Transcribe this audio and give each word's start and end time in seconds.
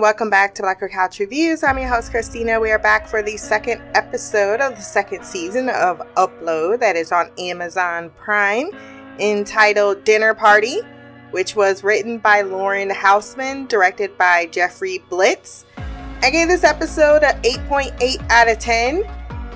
welcome 0.00 0.28
back 0.28 0.54
to 0.54 0.62
Black 0.62 0.80
Girl 0.80 0.90
Couch 0.90 1.20
Reviews. 1.20 1.62
I'm 1.62 1.78
your 1.78 1.88
host, 1.88 2.10
Christina. 2.10 2.60
We 2.60 2.70
are 2.70 2.78
back 2.78 3.08
for 3.08 3.22
the 3.22 3.38
second 3.38 3.80
episode 3.94 4.60
of 4.60 4.76
the 4.76 4.82
second 4.82 5.24
season 5.24 5.70
of 5.70 6.02
Upload 6.16 6.80
that 6.80 6.96
is 6.96 7.12
on 7.12 7.30
Amazon 7.38 8.10
Prime 8.10 8.70
entitled 9.18 10.04
Dinner 10.04 10.34
Party, 10.34 10.80
which 11.30 11.56
was 11.56 11.82
written 11.82 12.18
by 12.18 12.42
Lauren 12.42 12.90
Hausman, 12.90 13.68
directed 13.68 14.18
by 14.18 14.46
Jeffrey 14.46 14.98
Blitz. 15.08 15.64
I 16.22 16.28
gave 16.28 16.48
this 16.48 16.64
episode 16.64 17.22
a 17.22 17.32
8.8 17.40 18.30
out 18.30 18.48
of 18.48 18.58
10. 18.58 19.02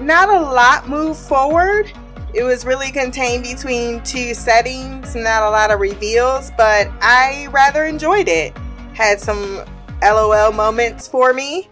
Not 0.00 0.30
a 0.30 0.40
lot 0.40 0.88
moved 0.88 1.20
forward. 1.20 1.92
It 2.32 2.44
was 2.44 2.64
really 2.64 2.90
contained 2.90 3.42
between 3.42 4.02
two 4.04 4.32
settings, 4.32 5.14
not 5.14 5.42
a 5.42 5.50
lot 5.50 5.70
of 5.70 5.80
reveals, 5.80 6.50
but 6.56 6.88
I 7.02 7.48
rather 7.50 7.84
enjoyed 7.84 8.28
it. 8.28 8.56
Had 8.94 9.20
some 9.20 9.64
LOL 10.02 10.52
moments 10.52 11.08
for 11.08 11.32
me. 11.32 11.68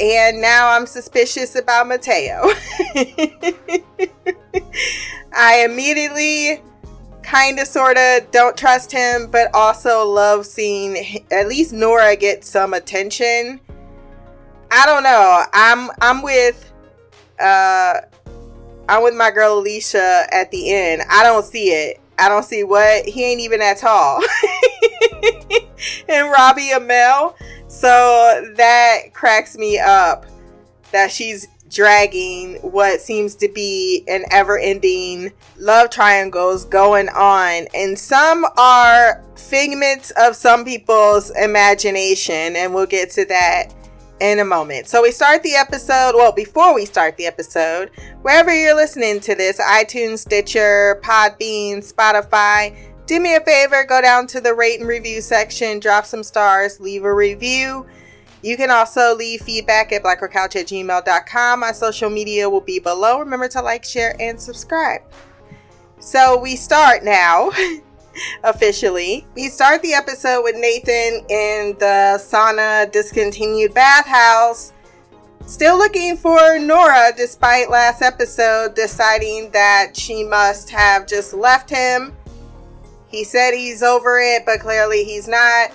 And 0.00 0.40
now 0.42 0.70
I'm 0.70 0.86
suspicious 0.86 1.56
about 1.56 1.88
Mateo. 1.88 2.42
I 5.32 5.64
immediately 5.64 6.62
kind 7.22 7.58
of 7.58 7.66
sort 7.66 7.96
of 7.98 8.30
don't 8.30 8.56
trust 8.56 8.92
him, 8.92 9.28
but 9.30 9.48
also 9.54 10.06
love 10.06 10.46
seeing 10.46 11.24
at 11.30 11.48
least 11.48 11.72
Nora 11.72 12.14
get 12.14 12.44
some 12.44 12.74
attention. 12.74 13.60
I 14.70 14.86
don't 14.86 15.02
know. 15.02 15.44
I'm 15.52 15.90
I'm 16.00 16.22
with 16.22 16.72
uh 17.40 17.94
I'm 18.88 19.02
with 19.02 19.14
my 19.14 19.30
girl 19.30 19.62
Aleesha 19.62 20.26
at 20.32 20.50
the 20.50 20.72
end. 20.72 21.02
I 21.10 21.22
don't 21.22 21.44
see 21.44 21.70
it. 21.70 22.00
I 22.18 22.28
don't 22.28 22.44
see 22.44 22.64
what 22.64 23.04
he 23.06 23.24
ain't 23.24 23.40
even 23.40 23.60
that 23.60 23.78
tall. 23.78 24.20
and 26.08 26.30
Robbie 26.30 26.70
Amell. 26.70 27.34
So 27.68 28.52
that 28.56 29.12
cracks 29.12 29.56
me 29.56 29.78
up 29.78 30.26
that 30.92 31.10
she's 31.10 31.48
dragging 31.68 32.54
what 32.56 33.00
seems 33.00 33.34
to 33.34 33.48
be 33.48 34.04
an 34.08 34.24
ever 34.30 34.58
ending 34.58 35.32
love 35.58 35.90
triangles 35.90 36.64
going 36.64 37.08
on. 37.10 37.66
And 37.74 37.98
some 37.98 38.46
are 38.56 39.22
figments 39.36 40.12
of 40.12 40.36
some 40.36 40.64
people's 40.64 41.30
imagination. 41.30 42.56
And 42.56 42.74
we'll 42.74 42.86
get 42.86 43.10
to 43.12 43.24
that 43.26 43.74
in 44.20 44.38
a 44.38 44.44
moment. 44.44 44.88
So 44.88 45.02
we 45.02 45.10
start 45.10 45.42
the 45.42 45.54
episode. 45.54 46.12
Well, 46.14 46.32
before 46.32 46.74
we 46.74 46.86
start 46.86 47.16
the 47.16 47.26
episode, 47.26 47.90
wherever 48.22 48.54
you're 48.54 48.74
listening 48.74 49.20
to 49.20 49.34
this 49.34 49.60
iTunes, 49.60 50.18
Stitcher, 50.18 51.00
Podbean, 51.04 51.78
Spotify 51.78 52.74
do 53.06 53.20
me 53.20 53.36
a 53.36 53.40
favor, 53.40 53.84
go 53.84 54.02
down 54.02 54.26
to 54.28 54.40
the 54.40 54.54
rate 54.54 54.80
and 54.80 54.88
review 54.88 55.20
section, 55.20 55.78
drop 55.78 56.04
some 56.04 56.22
stars, 56.22 56.80
leave 56.80 57.04
a 57.04 57.14
review. 57.14 57.86
You 58.42 58.56
can 58.56 58.70
also 58.70 59.14
leave 59.14 59.40
feedback 59.42 59.92
at 59.92 60.02
blackgirlcouch 60.02 60.56
at 60.56 60.66
gmail.com. 60.66 61.60
My 61.60 61.72
social 61.72 62.10
media 62.10 62.48
will 62.50 62.60
be 62.60 62.78
below. 62.78 63.18
Remember 63.18 63.48
to 63.48 63.62
like, 63.62 63.84
share, 63.84 64.14
and 64.20 64.40
subscribe. 64.40 65.02
So 65.98 66.38
we 66.38 66.56
start 66.56 67.04
now. 67.04 67.50
officially. 68.44 69.26
We 69.34 69.48
start 69.48 69.82
the 69.82 69.92
episode 69.92 70.42
with 70.42 70.56
Nathan 70.56 71.26
in 71.28 71.76
the 71.78 72.18
sauna 72.18 72.90
discontinued 72.90 73.74
bathhouse. 73.74 74.72
Still 75.46 75.76
looking 75.76 76.16
for 76.16 76.58
Nora 76.58 77.12
despite 77.16 77.70
last 77.70 78.02
episode 78.02 78.74
deciding 78.74 79.50
that 79.50 79.92
she 79.94 80.24
must 80.24 80.70
have 80.70 81.06
just 81.06 81.34
left 81.34 81.70
him 81.70 82.16
he 83.08 83.24
said 83.24 83.52
he's 83.52 83.82
over 83.82 84.18
it, 84.18 84.44
but 84.44 84.60
clearly 84.60 85.04
he's 85.04 85.28
not. 85.28 85.70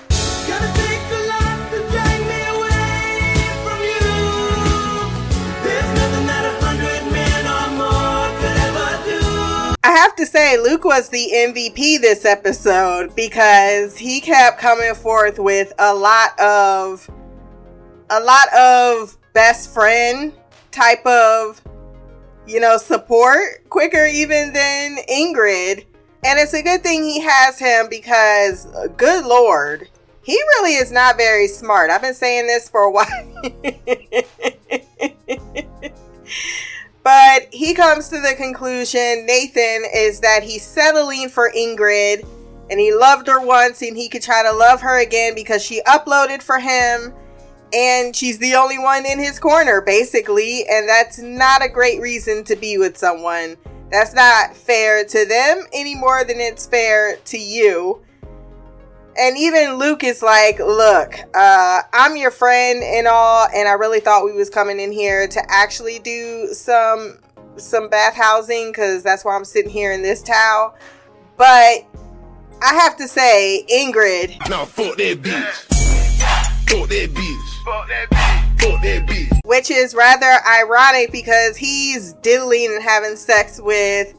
I 9.83 9.91
have 9.97 10.15
to 10.17 10.25
say, 10.25 10.57
Luke 10.57 10.85
was 10.85 11.09
the 11.09 11.29
MVP 11.33 11.99
this 12.01 12.23
episode 12.23 13.15
because 13.15 13.97
he 13.97 14.21
kept 14.21 14.59
coming 14.59 14.93
forth 14.93 15.39
with 15.39 15.73
a 15.79 15.93
lot 15.93 16.39
of, 16.39 17.09
a 18.09 18.19
lot 18.19 18.53
of 18.53 19.17
best 19.33 19.73
friend 19.73 20.33
type 20.71 21.05
of, 21.05 21.61
you 22.47 22.59
know, 22.59 22.77
support 22.77 23.67
quicker 23.69 24.05
even 24.05 24.53
than 24.53 24.97
Ingrid. 25.09 25.85
And 26.23 26.39
it's 26.39 26.53
a 26.53 26.61
good 26.61 26.83
thing 26.83 27.03
he 27.03 27.19
has 27.21 27.57
him 27.57 27.87
because, 27.89 28.67
good 28.95 29.25
lord, 29.25 29.89
he 30.23 30.33
really 30.33 30.75
is 30.75 30.91
not 30.91 31.17
very 31.17 31.47
smart. 31.47 31.89
I've 31.89 32.01
been 32.01 32.13
saying 32.13 32.45
this 32.45 32.69
for 32.69 32.81
a 32.81 32.91
while. 32.91 33.07
but 37.03 37.47
he 37.51 37.73
comes 37.73 38.09
to 38.09 38.21
the 38.21 38.35
conclusion, 38.37 39.25
Nathan, 39.25 39.83
is 39.95 40.19
that 40.19 40.43
he's 40.43 40.63
settling 40.63 41.29
for 41.29 41.51
Ingrid 41.51 42.23
and 42.69 42.79
he 42.79 42.93
loved 42.93 43.25
her 43.27 43.43
once 43.43 43.81
and 43.81 43.97
he 43.97 44.07
could 44.07 44.21
try 44.21 44.43
to 44.43 44.51
love 44.51 44.81
her 44.81 45.01
again 45.01 45.33
because 45.33 45.63
she 45.63 45.81
uploaded 45.87 46.43
for 46.43 46.59
him 46.59 47.15
and 47.73 48.15
she's 48.15 48.37
the 48.37 48.53
only 48.53 48.77
one 48.77 49.07
in 49.07 49.17
his 49.17 49.39
corner, 49.39 49.81
basically. 49.81 50.67
And 50.69 50.87
that's 50.87 51.17
not 51.17 51.63
a 51.63 51.69
great 51.69 51.99
reason 51.99 52.43
to 52.43 52.55
be 52.55 52.77
with 52.77 52.95
someone 52.95 53.57
that's 53.91 54.13
not 54.13 54.55
fair 54.55 55.03
to 55.03 55.25
them 55.25 55.65
any 55.73 55.95
more 55.95 56.23
than 56.23 56.39
it's 56.39 56.65
fair 56.65 57.17
to 57.17 57.37
you. 57.37 58.01
And 59.17 59.37
even 59.37 59.75
Luke 59.75 60.05
is 60.05 60.23
like, 60.23 60.57
look, 60.59 61.15
uh, 61.35 61.81
I'm 61.91 62.15
your 62.15 62.31
friend 62.31 62.81
and 62.81 63.07
all, 63.07 63.47
and 63.53 63.67
I 63.67 63.73
really 63.73 63.99
thought 63.99 64.23
we 64.23 64.31
was 64.31 64.49
coming 64.49 64.79
in 64.79 64.93
here 64.93 65.27
to 65.27 65.41
actually 65.51 65.99
do 65.99 66.47
some 66.53 67.19
some 67.57 67.89
bath 67.89 68.15
housing 68.15 68.71
because 68.71 69.03
that's 69.03 69.25
why 69.25 69.35
I'm 69.35 69.43
sitting 69.43 69.69
here 69.69 69.91
in 69.91 70.01
this 70.01 70.23
towel. 70.23 70.75
But 71.37 71.85
I 72.61 72.73
have 72.75 72.95
to 72.97 73.07
say, 73.07 73.65
Ingrid. 73.69 74.49
No, 74.49 74.65
fuck 74.65 74.95
that 74.97 75.21
bitch. 75.21 75.43
Fuck 76.69 76.87
that 76.89 77.09
bitch. 77.13 77.65
Fuck 77.65 77.87
that 77.89 78.07
bitch. 78.09 78.40
Which 79.43 79.69
is 79.69 79.93
rather 79.93 80.37
ironic 80.47 81.11
because 81.11 81.57
he's 81.57 82.13
diddling 82.13 82.71
and 82.73 82.83
having 82.83 83.15
sex 83.15 83.59
with 83.61 84.13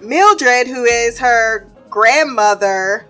Mildred, 0.00 0.66
who 0.66 0.84
is 0.84 1.18
her 1.18 1.66
grandmother, 1.88 3.06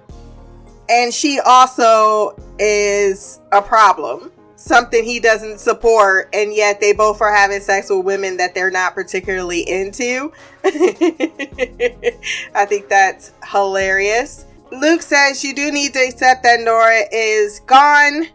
and 0.89 1.13
she 1.13 1.41
also 1.41 2.37
is 2.59 3.41
a 3.53 3.61
problem. 3.61 4.31
Something 4.57 5.05
he 5.05 5.21
doesn't 5.21 5.61
support, 5.61 6.29
and 6.33 6.55
yet 6.55 6.81
they 6.81 6.93
both 6.93 7.21
are 7.21 7.35
having 7.35 7.61
sex 7.61 7.91
with 7.91 8.05
women 8.05 8.37
that 8.39 8.55
they're 8.55 8.71
not 8.71 8.95
particularly 8.95 9.69
into. 9.69 10.33
I 10.65 12.67
think 12.67 12.89
that's 12.89 13.33
hilarious. 13.51 14.47
Luke 14.73 15.03
says 15.03 15.45
you 15.45 15.55
do 15.55 15.71
need 15.71 15.93
to 15.93 16.01
accept 16.01 16.43
that 16.43 16.61
Nora 16.61 17.03
is 17.13 17.61
gone 17.61 18.29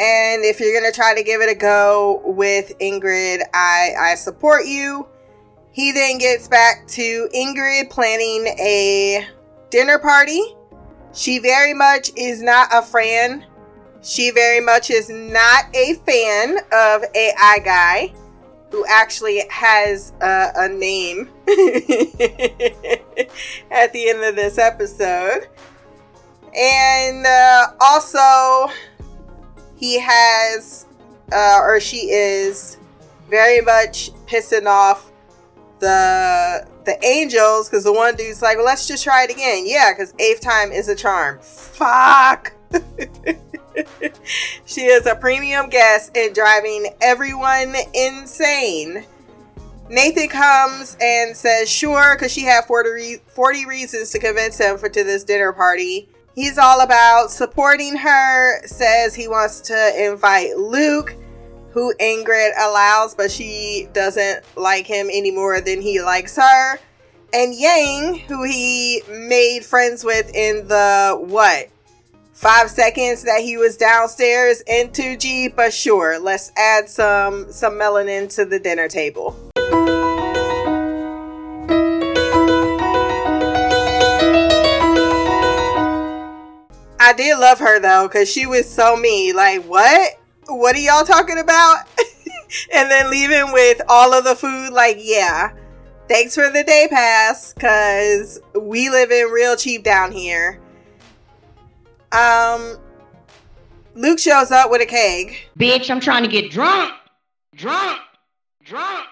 and 0.00 0.44
if 0.46 0.58
you're 0.60 0.72
gonna 0.72 0.90
try 0.90 1.14
to 1.14 1.22
give 1.22 1.42
it 1.42 1.50
a 1.50 1.54
go 1.54 2.22
with 2.24 2.72
Ingrid, 2.78 3.42
I, 3.52 3.90
I 4.00 4.14
support 4.14 4.64
you. 4.64 5.06
He 5.72 5.92
then 5.92 6.16
gets 6.16 6.48
back 6.48 6.86
to 6.88 7.28
Ingrid 7.34 7.90
planning 7.90 8.46
a 8.58 9.28
dinner 9.68 9.98
party. 9.98 10.40
She 11.12 11.38
very 11.38 11.74
much 11.74 12.12
is 12.16 12.40
not 12.40 12.68
a 12.72 12.80
fan. 12.80 13.44
She 14.02 14.30
very 14.30 14.60
much 14.60 14.88
is 14.88 15.10
not 15.10 15.64
a 15.74 15.92
fan 16.06 16.56
of 16.72 17.04
AI 17.14 17.60
Guy, 17.62 18.14
who 18.70 18.86
actually 18.88 19.42
has 19.50 20.14
a, 20.22 20.50
a 20.56 20.68
name 20.68 21.28
at 23.70 23.92
the 23.92 24.08
end 24.08 24.24
of 24.24 24.34
this 24.34 24.56
episode. 24.56 25.46
And 26.56 27.26
uh, 27.26 27.72
also, 27.80 28.72
he 29.80 29.98
has, 29.98 30.86
uh, 31.32 31.58
or 31.62 31.80
she 31.80 32.10
is, 32.10 32.76
very 33.30 33.62
much 33.62 34.10
pissing 34.26 34.66
off 34.66 35.10
the 35.78 36.68
the 36.84 37.02
angels 37.04 37.68
because 37.68 37.84
the 37.84 37.92
one 37.92 38.14
dude's 38.14 38.42
like, 38.42 38.58
well, 38.58 38.66
let's 38.66 38.86
just 38.86 39.02
try 39.02 39.24
it 39.24 39.30
again. 39.30 39.64
Yeah, 39.66 39.92
because 39.92 40.12
eighth 40.18 40.42
time 40.42 40.70
is 40.70 40.88
a 40.88 40.94
charm. 40.94 41.38
Fuck. 41.40 42.52
she 44.66 44.82
is 44.82 45.06
a 45.06 45.14
premium 45.14 45.70
guest 45.70 46.10
and 46.14 46.34
driving 46.34 46.94
everyone 47.00 47.74
insane. 47.94 49.04
Nathan 49.88 50.28
comes 50.28 50.96
and 51.00 51.36
says, 51.36 51.68
sure, 51.68 52.14
because 52.14 52.30
she 52.30 52.42
had 52.42 52.64
40, 52.66 52.90
re- 52.90 53.22
40 53.26 53.66
reasons 53.66 54.10
to 54.10 54.20
convince 54.20 54.58
him 54.58 54.78
for 54.78 54.88
to 54.88 55.02
this 55.02 55.24
dinner 55.24 55.52
party. 55.52 56.08
He's 56.40 56.56
all 56.56 56.80
about 56.80 57.30
supporting 57.30 57.96
her, 57.96 58.66
says 58.66 59.14
he 59.14 59.28
wants 59.28 59.60
to 59.60 60.06
invite 60.10 60.56
Luke, 60.56 61.14
who 61.72 61.92
Ingrid 62.00 62.52
allows, 62.58 63.14
but 63.14 63.30
she 63.30 63.88
doesn't 63.92 64.42
like 64.56 64.86
him 64.86 65.08
any 65.12 65.30
more 65.30 65.60
than 65.60 65.82
he 65.82 66.00
likes 66.00 66.36
her. 66.36 66.78
And 67.34 67.54
Yang, 67.54 68.20
who 68.20 68.42
he 68.44 69.02
made 69.06 69.66
friends 69.66 70.02
with 70.02 70.34
in 70.34 70.66
the 70.66 71.18
what? 71.20 71.68
five 72.32 72.70
seconds 72.70 73.24
that 73.24 73.42
he 73.42 73.58
was 73.58 73.76
downstairs 73.76 74.62
in 74.66 74.88
2G, 74.88 75.54
but 75.54 75.74
sure, 75.74 76.18
let's 76.18 76.50
add 76.56 76.88
some 76.88 77.52
some 77.52 77.74
melanin 77.74 78.34
to 78.34 78.46
the 78.46 78.58
dinner 78.58 78.88
table. 78.88 79.49
I 87.10 87.12
did 87.12 87.40
love 87.40 87.58
her 87.58 87.80
though, 87.80 88.06
because 88.06 88.30
she 88.30 88.46
was 88.46 88.72
so 88.72 88.94
me. 88.94 89.32
Like, 89.32 89.64
what? 89.64 90.12
What 90.46 90.76
are 90.76 90.78
y'all 90.78 91.04
talking 91.04 91.40
about? 91.40 91.88
and 92.72 92.88
then 92.88 93.10
leaving 93.10 93.52
with 93.52 93.82
all 93.88 94.14
of 94.14 94.22
the 94.22 94.36
food, 94.36 94.72
like, 94.72 94.96
yeah. 95.00 95.52
Thanks 96.08 96.36
for 96.36 96.48
the 96.50 96.62
day 96.62 96.86
pass, 96.88 97.52
cause 97.54 98.40
we 98.54 98.90
live 98.90 99.10
in 99.10 99.26
real 99.26 99.56
cheap 99.56 99.82
down 99.82 100.12
here. 100.12 100.60
Um, 102.12 102.78
Luke 103.94 104.20
shows 104.20 104.52
up 104.52 104.70
with 104.70 104.80
a 104.80 104.86
keg. 104.86 105.34
Bitch, 105.58 105.90
I'm 105.90 105.98
trying 105.98 106.22
to 106.22 106.28
get 106.28 106.52
drunk. 106.52 106.92
Drunk. 107.56 107.98
Drunk. 108.62 109.06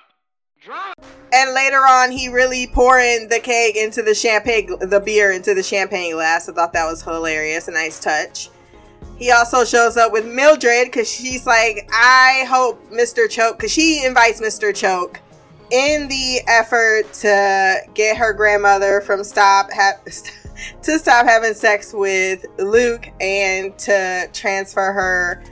And 1.32 1.54
later 1.54 1.78
on, 1.78 2.10
he 2.10 2.28
really 2.28 2.66
pouring 2.66 3.28
the 3.28 3.40
cake 3.40 3.76
into 3.76 4.02
the 4.02 4.14
champagne, 4.14 4.78
the 4.80 5.00
beer 5.00 5.32
into 5.32 5.54
the 5.54 5.62
champagne 5.62 6.12
glass. 6.14 6.48
I 6.48 6.52
thought 6.52 6.72
that 6.72 6.86
was 6.86 7.02
hilarious, 7.02 7.68
a 7.68 7.72
nice 7.72 8.00
touch. 8.00 8.50
He 9.18 9.32
also 9.32 9.64
shows 9.64 9.96
up 9.96 10.12
with 10.12 10.26
Mildred 10.26 10.86
because 10.86 11.10
she's 11.10 11.46
like, 11.46 11.88
I 11.92 12.46
hope 12.48 12.90
Mr. 12.90 13.26
Choak, 13.26 13.56
because 13.56 13.72
she 13.72 14.04
invites 14.04 14.40
Mr. 14.40 14.70
Choak 14.70 15.18
in 15.70 16.08
the 16.08 16.40
effort 16.48 17.12
to 17.12 17.80
get 17.94 18.16
her 18.16 18.32
grandmother 18.32 19.00
from 19.00 19.24
stop 19.24 19.70
ha- 19.72 20.00
to 20.82 20.98
stop 20.98 21.26
having 21.26 21.52
sex 21.52 21.92
with 21.92 22.46
Luke 22.58 23.08
and 23.20 23.76
to 23.78 24.28
transfer 24.32 24.92
her 24.92 25.42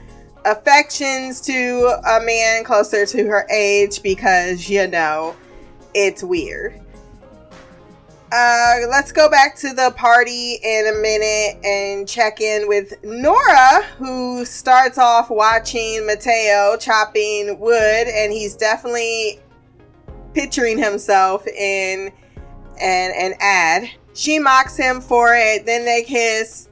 affections 0.47 1.41
to 1.41 1.99
a 2.07 2.21
man 2.23 2.63
closer 2.63 3.05
to 3.05 3.27
her 3.27 3.45
age 3.51 4.01
because 4.01 4.69
you 4.69 4.87
know 4.87 5.35
it's 5.93 6.23
weird. 6.23 6.79
Uh, 8.29 8.79
let's 8.89 9.13
go 9.13 9.29
back 9.29 9.55
to 9.55 9.73
the 9.73 9.93
party 9.95 10.59
in 10.61 10.87
a 10.87 11.01
minute 11.01 11.63
and 11.63 12.07
check 12.07 12.41
in 12.41 12.67
with 12.67 12.93
Nora, 13.03 13.83
who 13.97 14.43
starts 14.43 14.97
off 14.97 15.29
watching 15.29 16.05
Mateo 16.05 16.75
chopping 16.77 17.57
wood, 17.57 18.07
and 18.07 18.33
he's 18.33 18.55
definitely 18.55 19.39
picturing 20.33 20.77
himself 20.77 21.47
in 21.47 22.11
an, 22.81 23.11
an 23.15 23.33
ad. 23.39 23.89
She 24.13 24.39
mocks 24.39 24.75
him 24.75 24.99
for 24.99 25.33
it, 25.33 25.65
then 25.65 25.85
they 25.85 26.03
kiss 26.03 26.66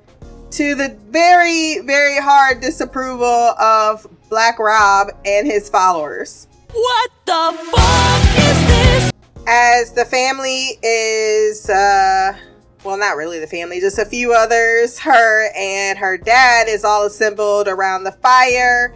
to 0.55 0.73
the 0.73 0.97
very, 1.09 1.79
very 1.79 2.17
hard 2.17 2.61
disapproval 2.61 3.25
of 3.25 4.07
Black 4.29 4.57
Rob 4.57 5.09
and 5.25 5.45
his 5.45 5.69
followers. 5.69 6.47
What 6.71 7.11
the 7.25 7.57
fuck 7.71 8.37
is 8.37 8.67
this? 8.67 9.11
as 9.47 9.91
the 9.91 10.05
family 10.05 10.79
is 10.81 11.69
uh 11.69 12.35
well 12.83 12.97
not 12.97 13.15
really 13.15 13.39
the 13.39 13.45
family 13.45 13.79
just 13.79 13.99
a 13.99 14.05
few 14.05 14.33
others 14.33 14.97
her 14.97 15.51
and 15.55 15.99
her 15.99 16.17
dad 16.17 16.67
is 16.67 16.83
all 16.83 17.05
assembled 17.05 17.67
around 17.67 18.03
the 18.03 18.11
fire 18.11 18.91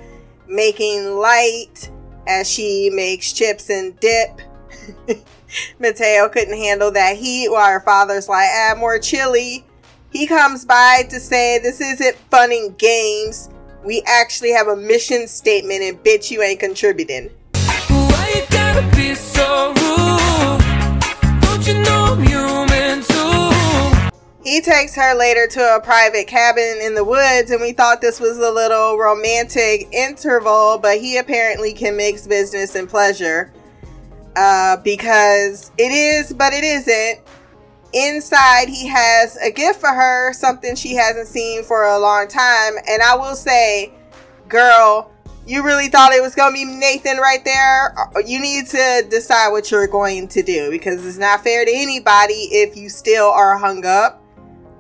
making 0.48 1.18
light 1.18 1.92
as 2.26 2.50
she 2.50 2.90
makes 2.90 3.32
chips 3.32 3.70
and 3.70 4.00
dip 4.00 4.42
mateo 5.80 6.28
couldn't 6.30 6.58
handle 6.58 6.92
that 6.92 7.16
heat 7.16 7.50
while 7.50 7.72
her 7.72 7.82
father's 7.82 8.28
like 8.28 8.50
add 8.50 8.80
more 8.80 8.98
chili 8.98 9.64
he 10.12 10.26
comes 10.28 10.66
by 10.66 11.04
to 11.10 11.20
say 11.20 11.60
this 11.60 11.82
isn't 11.82 12.16
fun 12.32 12.52
and 12.52 12.78
games 12.78 13.50
we 13.84 14.02
actually 14.06 14.52
have 14.52 14.68
a 14.68 14.76
mission 14.76 15.28
statement 15.28 15.82
and 15.82 16.04
bitch 16.04 16.32
you 16.32 16.42
ain't 16.42 16.60
contributing 16.60 17.30
Why 17.54 18.34
you 18.36 18.44
gotta 18.50 18.96
be 18.96 19.16
so 19.16 19.70
rude? 19.70 21.42
Don't 21.42 21.68
you 21.68 21.82
know 21.84 22.16
I'm 22.16 22.24
human 22.24 23.04
too? 23.04 24.10
He 24.44 24.62
takes 24.62 24.96
her 24.96 25.14
later 25.16 25.48
to 25.48 25.76
a 25.76 25.82
private 25.82 26.28
cabin 26.28 26.80
in 26.82 26.96
the 26.96 27.04
woods, 27.04 27.52
and 27.52 27.62
we 27.62 27.74
thought 27.74 28.02
this 28.02 28.20
was 28.20 28.38
a 28.38 28.50
little 28.50 28.98
romantic 28.98 29.88
interval, 29.92 30.80
but 30.82 30.98
he 30.98 31.18
apparently 31.18 31.74
can 31.74 31.98
mix 31.98 32.26
business 32.26 32.76
and 32.76 32.90
pleasure. 32.90 33.52
Uh, 34.36 34.78
because 34.78 35.72
it 35.78 35.92
is, 35.92 36.34
but 36.34 36.54
it 36.54 36.64
isn't. 36.64 37.20
Inside, 37.94 38.70
he 38.70 38.88
has 38.88 39.38
a 39.38 39.52
gift 39.52 39.80
for 39.80 39.90
her, 39.90 40.32
something 40.34 40.76
she 40.76 40.96
hasn't 40.96 41.28
seen 41.28 41.64
for 41.64 41.86
a 41.86 41.98
long 41.98 42.28
time. 42.28 42.74
And 42.88 43.02
I 43.02 43.16
will 43.16 43.36
say, 43.36 43.92
girl, 44.48 45.12
you 45.48 45.64
really 45.64 45.88
thought 45.88 46.14
it 46.14 46.22
was 46.22 46.36
to 46.36 46.52
be 46.54 46.66
Nathan 46.66 47.18
right 47.18 47.44
there? 47.44 47.96
You 48.24 48.40
need 48.40 48.68
to 48.68 49.08
decide 49.10 49.50
what 49.50 49.72
you're 49.72 49.88
going 49.88 50.28
to 50.30 50.44
do 50.44 50.70
because 50.70 51.04
it's 51.06 51.18
not 51.18 51.44
fair 51.44 51.66
to 51.66 51.72
anybody 51.74 52.48
if 52.52 52.78
you 52.78 52.90
still 52.90 53.26
are 53.26 53.58
hung 53.58 53.84
up 53.84 54.22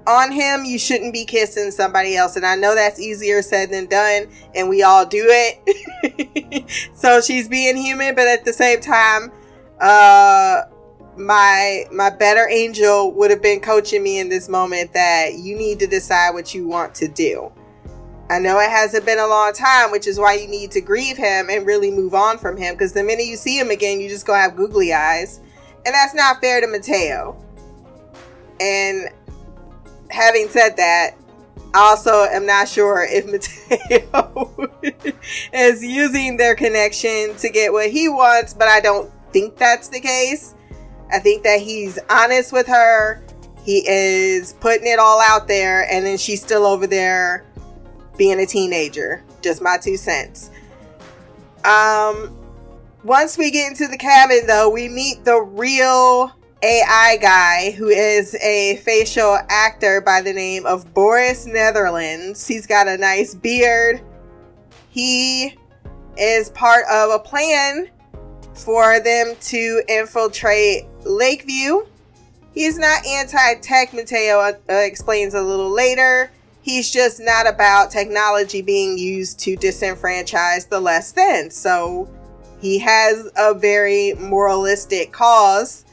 on 0.05 0.31
him. 0.31 0.65
You 0.65 0.77
shouldn't 0.77 1.11
be 1.11 1.25
kissing 1.25 1.71
somebody 1.71 2.15
else. 2.15 2.35
And 2.35 2.45
I 2.45 2.55
know 2.55 2.75
that's 2.75 2.99
easier 2.99 3.41
said 3.41 3.71
than 3.71 3.87
done, 3.87 4.27
and 4.53 4.69
we 4.69 4.83
all 4.83 5.07
do 5.07 5.25
it. 5.27 6.69
so 6.93 7.21
she's 7.21 7.49
being 7.49 7.75
human, 7.75 8.13
but 8.13 8.27
at 8.27 8.45
the 8.45 8.53
same 8.53 8.79
time, 8.79 9.31
uh, 9.81 10.61
my 11.19 11.85
my 11.91 12.09
better 12.09 12.47
angel 12.49 13.11
would 13.13 13.29
have 13.29 13.41
been 13.41 13.59
coaching 13.59 14.01
me 14.01 14.19
in 14.19 14.29
this 14.29 14.47
moment 14.47 14.93
that 14.93 15.33
you 15.37 15.57
need 15.57 15.79
to 15.79 15.87
decide 15.87 16.31
what 16.31 16.55
you 16.55 16.67
want 16.67 16.95
to 16.95 17.07
do. 17.07 17.51
I 18.29 18.39
know 18.39 18.59
it 18.59 18.69
hasn't 18.69 19.05
been 19.05 19.19
a 19.19 19.27
long 19.27 19.53
time, 19.53 19.91
which 19.91 20.07
is 20.07 20.19
why 20.19 20.35
you 20.35 20.47
need 20.47 20.71
to 20.71 20.81
grieve 20.81 21.17
him 21.17 21.49
and 21.49 21.65
really 21.65 21.91
move 21.91 22.13
on 22.13 22.37
from 22.37 22.57
him. 22.57 22.75
Because 22.75 22.93
the 22.93 23.03
minute 23.03 23.25
you 23.25 23.35
see 23.35 23.59
him 23.59 23.69
again, 23.69 23.99
you 23.99 24.07
just 24.07 24.25
gonna 24.25 24.39
have 24.39 24.55
googly 24.55 24.93
eyes, 24.93 25.39
and 25.85 25.93
that's 25.93 26.13
not 26.13 26.39
fair 26.39 26.61
to 26.61 26.67
Mateo. 26.67 27.43
And 28.61 29.09
having 30.09 30.47
said 30.47 30.77
that, 30.77 31.15
I 31.73 31.79
also 31.79 32.23
am 32.23 32.45
not 32.45 32.67
sure 32.67 33.05
if 33.09 33.25
Mateo 34.01 34.69
is 35.51 35.83
using 35.83 36.37
their 36.37 36.55
connection 36.55 37.35
to 37.37 37.49
get 37.49 37.73
what 37.73 37.89
he 37.89 38.07
wants, 38.09 38.53
but 38.53 38.67
I 38.67 38.79
don't 38.79 39.11
think 39.31 39.57
that's 39.57 39.89
the 39.89 39.99
case. 39.99 40.55
I 41.11 41.19
think 41.19 41.43
that 41.43 41.59
he's 41.61 41.99
honest 42.09 42.53
with 42.53 42.67
her. 42.67 43.21
He 43.63 43.87
is 43.87 44.53
putting 44.53 44.87
it 44.87 44.99
all 44.99 45.21
out 45.21 45.47
there, 45.47 45.87
and 45.91 46.05
then 46.05 46.17
she's 46.17 46.41
still 46.41 46.65
over 46.65 46.87
there 46.87 47.45
being 48.17 48.39
a 48.39 48.45
teenager. 48.45 49.23
Just 49.41 49.61
my 49.61 49.77
two 49.77 49.97
cents. 49.97 50.51
Um, 51.65 52.35
once 53.03 53.37
we 53.37 53.51
get 53.51 53.69
into 53.69 53.87
the 53.87 53.97
cabin, 53.97 54.47
though, 54.47 54.69
we 54.69 54.89
meet 54.89 55.23
the 55.23 55.39
real 55.41 56.31
AI 56.61 57.17
guy 57.21 57.71
who 57.71 57.87
is 57.87 58.35
a 58.35 58.77
facial 58.77 59.39
actor 59.49 60.01
by 60.01 60.21
the 60.21 60.33
name 60.33 60.65
of 60.65 60.93
Boris 60.93 61.45
Netherlands. 61.45 62.45
He's 62.45 62.67
got 62.67 62.87
a 62.87 62.97
nice 62.97 63.33
beard. 63.33 64.01
He 64.89 65.57
is 66.17 66.49
part 66.49 66.83
of 66.91 67.11
a 67.11 67.19
plan 67.19 67.89
for 68.53 68.99
them 68.99 69.35
to 69.39 69.81
infiltrate 69.87 70.88
Lakeview. 71.03 71.85
He's 72.53 72.77
not 72.77 73.05
anti 73.05 73.55
tech, 73.55 73.93
Mateo 73.93 74.39
uh, 74.39 74.53
explains 74.67 75.33
a 75.33 75.41
little 75.41 75.69
later. 75.69 76.31
He's 76.61 76.91
just 76.91 77.19
not 77.19 77.47
about 77.47 77.91
technology 77.91 78.61
being 78.61 78.97
used 78.97 79.39
to 79.41 79.55
disenfranchise 79.55 80.69
the 80.69 80.79
less 80.79 81.11
than. 81.11 81.51
So 81.51 82.09
he 82.59 82.79
has 82.79 83.29
a 83.37 83.53
very 83.53 84.13
moralistic 84.15 85.11
cause, 85.11 85.85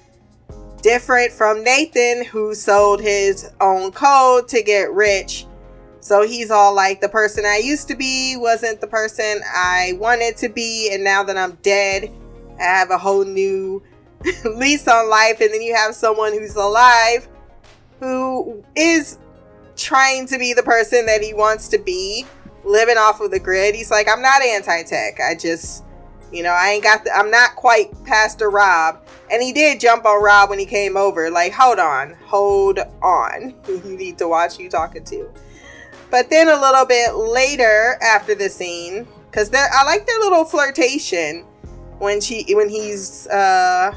different 0.82 1.32
from 1.32 1.62
Nathan, 1.62 2.25
who 2.25 2.54
sold 2.54 3.00
his 3.00 3.50
own 3.60 3.92
code 3.92 4.48
to 4.48 4.62
get 4.62 4.92
rich. 4.92 5.46
So 6.00 6.22
he's 6.22 6.50
all 6.50 6.75
like, 6.75 7.00
the 7.00 7.08
person 7.08 7.44
I 7.44 7.58
used 7.58 7.88
to 7.88 7.96
be 7.96 8.36
wasn't 8.36 8.80
the 8.80 8.86
person 8.86 9.40
I 9.44 9.94
wanted 9.98 10.36
to 10.38 10.48
be, 10.48 10.90
and 10.92 11.02
now 11.02 11.22
that 11.25 11.36
I'm 11.36 11.58
dead, 11.62 12.12
I 12.58 12.62
have 12.62 12.90
a 12.90 12.98
whole 12.98 13.25
new 13.25 13.82
lease 14.44 14.88
on 14.88 15.08
life. 15.08 15.40
And 15.40 15.52
then 15.52 15.62
you 15.62 15.75
have 15.75 15.94
someone 15.94 16.32
who's 16.32 16.56
alive 16.56 17.28
who 18.00 18.62
is 18.75 19.18
trying 19.76 20.26
to 20.26 20.38
be 20.38 20.52
the 20.52 20.62
person 20.62 21.06
that 21.06 21.23
he 21.23 21.35
wants 21.35 21.68
to 21.68 21.78
be, 21.78 22.26
living 22.64 22.96
off 22.99 23.20
of 23.20 23.30
the 23.30 23.38
grid. 23.38 23.75
He's 23.75 23.90
like, 23.90 24.08
I'm 24.08 24.23
not 24.23 24.42
anti 24.42 24.82
tech. 24.82 25.20
I 25.20 25.35
just, 25.35 25.85
you 26.32 26.42
know, 26.42 26.52
I 26.52 26.70
ain't 26.70 26.82
got 26.82 27.04
the, 27.04 27.12
I'm 27.12 27.30
not 27.30 27.56
quite 27.56 27.92
Pastor 28.04 28.50
Rob. 28.50 29.02
And 29.30 29.42
he 29.42 29.52
did 29.52 29.80
jump 29.80 30.04
on 30.04 30.23
Rob 30.23 30.50
when 30.50 30.58
he 30.58 30.66
came 30.66 30.96
over. 30.96 31.30
Like, 31.30 31.52
hold 31.52 31.78
on, 31.78 32.16
hold 32.25 32.78
on. 33.02 33.54
you 33.68 33.96
need 33.96 34.18
to 34.18 34.28
watch 34.28 34.58
you 34.58 34.68
talking 34.68 35.04
to. 35.04 35.30
But 36.11 36.30
then 36.30 36.49
a 36.49 36.61
little 36.61 36.87
bit 36.87 37.14
later 37.14 37.99
after 38.00 38.35
the 38.35 38.49
scene, 38.49 39.06
because 39.30 39.52
I 39.52 39.85
like 39.85 40.06
their 40.06 40.18
little 40.20 40.44
flirtation 40.44 41.44
when 41.99 42.20
she 42.20 42.54
when 42.54 42.68
he's 42.68 43.26
uh 43.28 43.94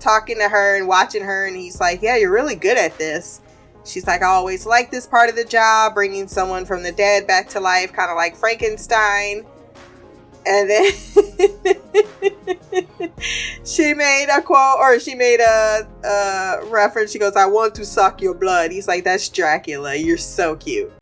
talking 0.00 0.38
to 0.38 0.48
her 0.48 0.76
and 0.76 0.88
watching 0.88 1.22
her 1.22 1.46
and 1.46 1.56
he's 1.56 1.80
like, 1.80 2.02
Yeah, 2.02 2.16
you're 2.16 2.32
really 2.32 2.56
good 2.56 2.76
at 2.76 2.98
this. 2.98 3.40
She's 3.84 4.06
like, 4.06 4.22
I 4.22 4.26
always 4.26 4.66
like 4.66 4.90
this 4.90 5.06
part 5.06 5.30
of 5.30 5.36
the 5.36 5.44
job, 5.44 5.94
bringing 5.94 6.28
someone 6.28 6.64
from 6.64 6.82
the 6.82 6.92
dead 6.92 7.26
back 7.26 7.48
to 7.50 7.60
life, 7.60 7.92
kind 7.92 8.10
of 8.10 8.16
like 8.16 8.36
Frankenstein. 8.36 9.44
And 10.46 10.70
then 10.70 10.92
she 13.64 13.94
made 13.94 14.28
a 14.32 14.40
quote, 14.40 14.78
or 14.78 14.98
she 14.98 15.14
made 15.14 15.40
a, 15.40 15.86
a 16.04 16.64
reference. 16.66 17.12
She 17.12 17.18
goes, 17.18 17.36
I 17.36 17.46
want 17.46 17.74
to 17.76 17.84
suck 17.84 18.22
your 18.22 18.34
blood. 18.34 18.70
He's 18.70 18.88
like, 18.88 19.04
That's 19.04 19.28
Dracula. 19.28 19.96
You're 19.96 20.16
so 20.16 20.56
cute. 20.56 20.92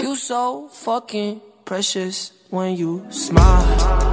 You 0.00 0.16
so 0.16 0.68
fucking 0.68 1.42
precious 1.64 2.32
when 2.50 2.76
you 2.76 3.06
smile. 3.10 4.03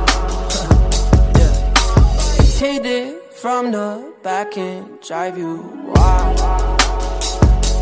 Hit 2.61 2.85
it 2.85 3.33
from 3.33 3.71
the 3.71 4.13
back 4.21 4.55
and 4.55 5.01
drive 5.01 5.35
you 5.35 5.63
wild. 5.95 6.37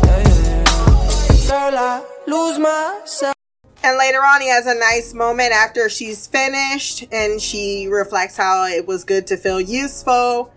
Yeah, 0.06 0.24
yeah. 0.26 0.64
Girl, 1.46 1.78
I 1.78 2.02
lose 2.26 2.58
myself. 2.58 3.34
And 3.84 3.98
later 3.98 4.20
on, 4.20 4.40
he 4.40 4.48
has 4.48 4.64
a 4.64 4.74
nice 4.74 5.12
moment 5.12 5.52
after 5.52 5.90
she's 5.90 6.26
finished 6.26 7.04
and 7.12 7.42
she 7.42 7.88
reflects 7.88 8.38
how 8.38 8.64
it 8.68 8.86
was 8.86 9.04
good 9.04 9.26
to 9.26 9.36
feel 9.36 9.60
useful. 9.60 10.50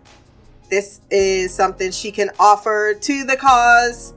This 0.69 1.01
is 1.11 1.53
something 1.53 1.91
she 1.91 2.13
can 2.13 2.29
offer 2.39 2.93
to 2.93 3.25
the 3.25 3.35
cause. 3.35 4.13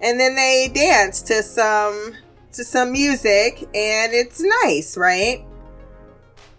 And 0.00 0.18
then 0.18 0.36
they 0.36 0.70
dance 0.74 1.20
to 1.24 1.42
some 1.42 2.14
to 2.52 2.64
some 2.64 2.92
music 2.92 3.60
and 3.74 4.14
it's 4.14 4.40
nice, 4.64 4.96
right? 4.96 5.44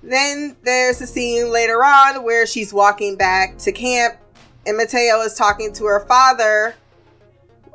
Then 0.04 0.58
there's 0.64 1.00
a 1.02 1.08
scene 1.08 1.50
later 1.50 1.84
on 1.84 2.24
where 2.24 2.46
she's 2.46 2.74
walking 2.74 3.16
back 3.16 3.58
to 3.60 3.72
camp 3.72 4.18
and 4.66 4.78
Mateo 4.78 5.22
is 5.22 5.34
talking 5.34 5.74
to 5.74 5.86
her 5.86 6.02
father. 6.02 6.76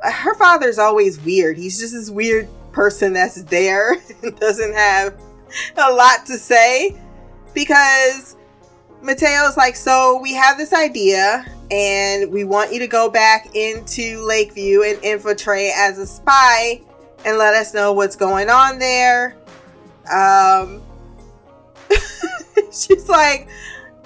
Her 0.01 0.35
father's 0.35 0.77
always 0.77 1.19
weird. 1.19 1.57
He's 1.57 1.79
just 1.79 1.93
this 1.93 2.09
weird 2.09 2.47
person 2.71 3.13
that's 3.13 3.43
there 3.43 3.93
and 4.23 4.39
doesn't 4.39 4.73
have 4.73 5.19
a 5.75 5.91
lot 5.91 6.25
to 6.27 6.37
say 6.37 6.95
because 7.53 8.35
Mateo's 9.01 9.57
like, 9.57 9.75
So 9.75 10.19
we 10.21 10.33
have 10.33 10.57
this 10.57 10.71
idea 10.71 11.45
and 11.71 12.31
we 12.31 12.43
want 12.43 12.71
you 12.71 12.79
to 12.79 12.87
go 12.87 13.09
back 13.09 13.55
into 13.55 14.21
Lakeview 14.21 14.83
and 14.83 15.03
infiltrate 15.03 15.71
as 15.75 15.97
a 15.97 16.05
spy 16.05 16.81
and 17.25 17.37
let 17.37 17.53
us 17.55 17.73
know 17.73 17.93
what's 17.93 18.15
going 18.15 18.49
on 18.49 18.79
there. 18.79 19.35
Um, 20.11 20.81
she's 22.71 23.07
like, 23.09 23.47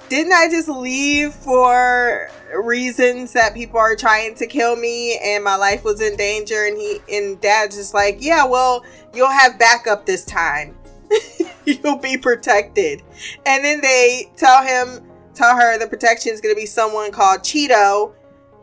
didn't 0.08 0.32
I 0.32 0.48
just 0.48 0.68
leave 0.68 1.32
for 1.34 2.30
reasons 2.62 3.32
that 3.32 3.54
people 3.54 3.78
are 3.78 3.96
trying 3.96 4.34
to 4.36 4.46
kill 4.46 4.76
me 4.76 5.18
and 5.18 5.42
my 5.42 5.56
life 5.56 5.84
was 5.84 6.00
in 6.00 6.16
danger? 6.16 6.66
And 6.66 6.76
he 6.76 6.98
and 7.10 7.40
dad's 7.40 7.76
just 7.76 7.94
like, 7.94 8.18
yeah, 8.20 8.44
well, 8.44 8.84
you'll 9.14 9.28
have 9.30 9.58
backup 9.58 10.06
this 10.06 10.24
time. 10.24 10.76
you'll 11.64 11.98
be 11.98 12.16
protected. 12.16 13.02
And 13.46 13.64
then 13.64 13.80
they 13.80 14.30
tell 14.36 14.62
him, 14.62 15.04
tell 15.34 15.56
her 15.56 15.78
the 15.78 15.86
protection 15.86 16.32
is 16.32 16.40
going 16.40 16.54
to 16.54 16.60
be 16.60 16.66
someone 16.66 17.10
called 17.10 17.40
Cheeto, 17.40 18.12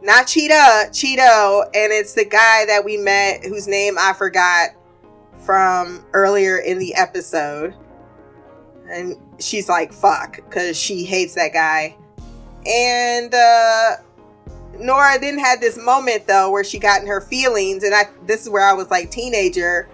not 0.01 0.27
Cheetah, 0.27 0.89
Cheeto, 0.91 1.63
and 1.65 1.91
it's 1.91 2.13
the 2.13 2.25
guy 2.25 2.65
that 2.65 2.83
we 2.83 2.97
met 2.97 3.45
whose 3.45 3.67
name 3.67 3.97
I 3.99 4.13
forgot 4.13 4.69
from 5.39 6.05
earlier 6.13 6.57
in 6.57 6.79
the 6.79 6.95
episode. 6.95 7.75
And 8.91 9.15
she's 9.39 9.69
like, 9.69 9.93
fuck, 9.93 10.35
because 10.35 10.77
she 10.77 11.03
hates 11.03 11.35
that 11.35 11.53
guy. 11.53 11.95
And 12.65 13.33
uh 13.33 13.95
Nora 14.79 15.19
then 15.19 15.37
had 15.37 15.61
this 15.61 15.77
moment 15.77 16.27
though 16.27 16.49
where 16.51 16.63
she 16.63 16.79
got 16.79 17.01
in 17.01 17.07
her 17.07 17.21
feelings, 17.21 17.83
and 17.83 17.93
I 17.93 18.05
this 18.25 18.43
is 18.43 18.49
where 18.49 18.65
I 18.65 18.73
was 18.73 18.89
like 18.89 19.11
teenager, 19.11 19.87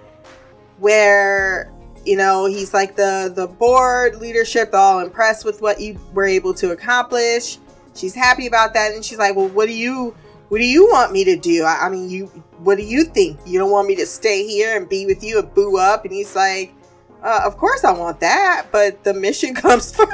where 0.80 1.72
you 2.06 2.16
know 2.16 2.46
he's 2.46 2.74
like 2.74 2.96
the 2.96 3.32
the 3.34 3.48
board 3.48 4.18
leadership, 4.18 4.70
all 4.74 5.00
impressed 5.00 5.46
with 5.46 5.62
what 5.62 5.80
you 5.80 6.00
were 6.14 6.26
able 6.26 6.54
to 6.56 6.72
accomplish. 6.72 7.58
She's 7.96 8.16
happy 8.16 8.48
about 8.48 8.74
that, 8.76 8.94
and 8.94 9.04
she's 9.04 9.18
like, 9.18 9.36
"Well, 9.36 9.50
what 9.50 9.68
do 9.68 9.74
you 9.74 10.16
what 10.50 10.60
do 10.60 10.66
you 10.66 10.88
want 10.88 11.12
me 11.12 11.24
to 11.26 11.36
do? 11.36 11.64
I, 11.64 11.88
I 11.88 11.90
mean, 11.90 12.10
you 12.10 12.26
what 12.60 12.78
do 12.78 12.84
you 12.84 13.04
think? 13.04 13.40
You 13.46 13.60
don't 13.60 13.72
want 13.72 13.88
me 13.88 13.96
to 13.96 14.06
stay 14.06 14.48
here 14.48 14.78
and 14.78 14.88
be 14.88 15.06
with 15.06 15.24
you 15.24 15.40
and 15.40 15.54
boo 15.54 15.78
up?" 15.78 16.06
And 16.06 16.14
he's 16.14 16.36
like, 16.36 16.74
uh, 17.24 17.42
"Of 17.46 17.58
course 17.58 17.84
I 17.84 17.92
want 17.92 18.20
that, 18.22 18.68
but 18.72 19.04
the 19.04 19.14
mission 19.14 19.54
comes 19.64 19.94
first." 19.96 20.12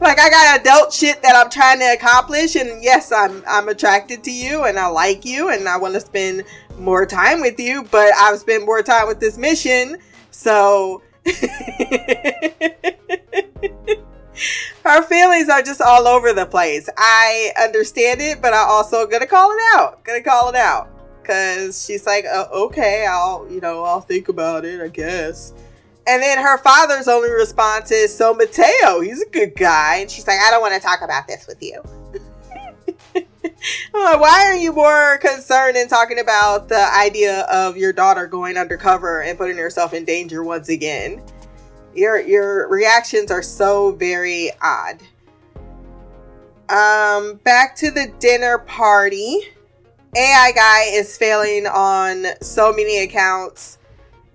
like 0.00 0.18
I 0.18 0.30
got 0.30 0.60
adult 0.60 0.92
shit 0.92 1.22
that 1.22 1.36
I'm 1.36 1.50
trying 1.50 1.78
to 1.80 1.92
accomplish, 1.92 2.56
and 2.56 2.82
yes, 2.82 3.12
I'm 3.12 3.42
I'm 3.46 3.68
attracted 3.68 4.24
to 4.24 4.30
you, 4.30 4.64
and 4.64 4.78
I 4.78 4.88
like 4.88 5.24
you, 5.24 5.50
and 5.50 5.68
I 5.68 5.76
want 5.76 5.94
to 5.94 6.00
spend 6.00 6.44
more 6.78 7.06
time 7.06 7.40
with 7.40 7.58
you. 7.58 7.84
But 7.90 8.12
I've 8.16 8.38
spent 8.38 8.64
more 8.64 8.82
time 8.82 9.08
with 9.08 9.20
this 9.20 9.36
mission, 9.36 9.98
so 10.30 11.02
her 14.84 15.02
feelings 15.02 15.48
are 15.48 15.62
just 15.62 15.80
all 15.80 16.06
over 16.06 16.32
the 16.32 16.46
place. 16.46 16.88
I 16.96 17.52
understand 17.62 18.20
it, 18.20 18.40
but 18.40 18.52
I 18.54 18.58
also 18.58 19.06
gonna 19.06 19.26
call 19.26 19.50
it 19.50 19.60
out. 19.74 20.04
Gonna 20.04 20.22
call 20.22 20.48
it 20.48 20.56
out 20.56 20.95
because 21.26 21.84
she's 21.84 22.06
like, 22.06 22.24
uh, 22.24 22.46
okay, 22.52 23.06
I'll 23.08 23.46
you 23.50 23.60
know 23.60 23.84
I'll 23.84 24.00
think 24.00 24.28
about 24.28 24.64
it, 24.64 24.80
I 24.80 24.88
guess. 24.88 25.52
And 26.08 26.22
then 26.22 26.38
her 26.38 26.56
father's 26.58 27.08
only 27.08 27.30
response 27.30 27.90
is, 27.90 28.16
So 28.16 28.32
Mateo, 28.32 29.00
he's 29.00 29.22
a 29.22 29.28
good 29.28 29.56
guy. 29.56 29.96
And 29.96 30.10
she's 30.10 30.26
like, 30.26 30.38
I 30.38 30.50
don't 30.50 30.60
want 30.60 30.74
to 30.74 30.80
talk 30.80 31.02
about 31.02 31.26
this 31.26 31.46
with 31.46 31.62
you. 31.62 31.82
Like, 33.92 34.20
Why 34.20 34.44
are 34.46 34.54
you 34.54 34.72
more 34.72 35.18
concerned 35.18 35.76
in 35.76 35.88
talking 35.88 36.20
about 36.20 36.68
the 36.68 36.88
idea 36.94 37.40
of 37.50 37.76
your 37.76 37.92
daughter 37.92 38.26
going 38.26 38.56
undercover 38.56 39.22
and 39.22 39.36
putting 39.36 39.56
herself 39.56 39.92
in 39.92 40.04
danger 40.04 40.44
once 40.44 40.68
again? 40.68 41.22
Your 41.94 42.20
your 42.20 42.68
reactions 42.68 43.30
are 43.30 43.42
so 43.42 43.92
very 43.92 44.50
odd. 44.62 45.00
Um, 46.68 47.40
back 47.42 47.74
to 47.76 47.90
the 47.90 48.12
dinner 48.20 48.58
party. 48.58 49.40
AI 50.16 50.52
guy 50.54 50.84
is 50.92 51.16
failing 51.16 51.66
on 51.66 52.26
so 52.40 52.72
many 52.72 53.02
accounts 53.02 53.78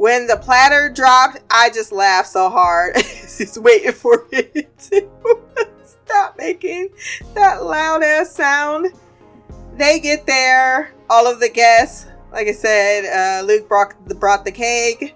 when 0.01 0.25
the 0.25 0.37
platter 0.37 0.89
dropped, 0.89 1.41
I 1.51 1.69
just 1.69 1.91
laughed 1.91 2.29
so 2.29 2.49
hard. 2.49 2.95
Just 2.95 3.59
waiting 3.59 3.91
for 3.91 4.25
it 4.31 4.75
to 4.89 5.07
stop 5.85 6.39
making 6.39 6.89
that 7.35 7.63
loud 7.63 8.01
ass 8.01 8.31
sound. 8.31 8.93
They 9.77 9.99
get 9.99 10.25
there, 10.25 10.95
all 11.07 11.31
of 11.31 11.39
the 11.39 11.49
guests. 11.49 12.07
Like 12.31 12.47
I 12.47 12.51
said, 12.51 13.05
uh, 13.05 13.45
Luke 13.45 13.67
brought 13.67 13.93
the, 14.07 14.15
brought 14.15 14.43
the 14.43 14.51
cake. 14.51 15.13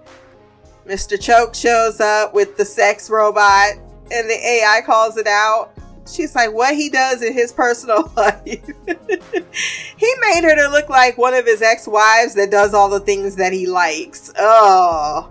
Mr. 0.86 1.18
Choak 1.18 1.52
shows 1.52 2.00
up 2.00 2.32
with 2.32 2.56
the 2.56 2.64
sex 2.64 3.10
robot, 3.10 3.72
and 4.12 4.30
the 4.30 4.38
AI 4.38 4.82
calls 4.86 5.16
it 5.16 5.26
out. 5.26 5.76
She's 6.06 6.34
like, 6.34 6.52
what 6.52 6.74
he 6.74 6.88
does 6.88 7.22
in 7.22 7.32
his 7.32 7.52
personal 7.52 8.10
life. 8.16 8.42
he 8.44 10.14
made 10.20 10.44
her 10.44 10.54
to 10.54 10.68
look 10.70 10.88
like 10.88 11.18
one 11.18 11.34
of 11.34 11.46
his 11.46 11.62
ex 11.62 11.86
wives 11.86 12.34
that 12.34 12.50
does 12.50 12.74
all 12.74 12.88
the 12.88 13.00
things 13.00 13.36
that 13.36 13.52
he 13.52 13.66
likes. 13.66 14.32
Oh. 14.38 15.30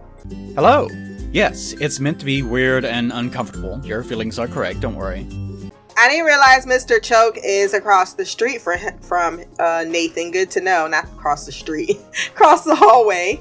Hello. 0.56 0.88
Yes, 1.32 1.74
it's 1.74 2.00
meant 2.00 2.20
to 2.20 2.26
be 2.26 2.44
weird 2.44 2.86
and 2.86 3.12
uncomfortable. 3.12 3.86
Your 3.86 4.04
feelings 4.04 4.40
are 4.40 4.48
correct, 4.48 4.80
don't 4.80 4.96
worry. 4.96 5.28
I 5.98 6.10
didn't 6.10 6.26
realize 6.26 6.66
Mr. 6.66 7.00
Choak 7.00 7.40
is 7.44 7.74
across 7.74 8.14
the 8.14 8.26
street 8.26 8.62
from, 8.62 8.80
from 9.00 9.42
uh, 9.60 9.86
Nathan. 9.88 10.32
Good 10.32 10.52
to 10.52 10.62
know. 10.62 10.88
Not 10.88 11.06
across 11.06 11.46
the 11.46 11.52
street, 11.52 11.98
across 12.28 12.64
the 12.66 12.76
hallway. 12.76 13.40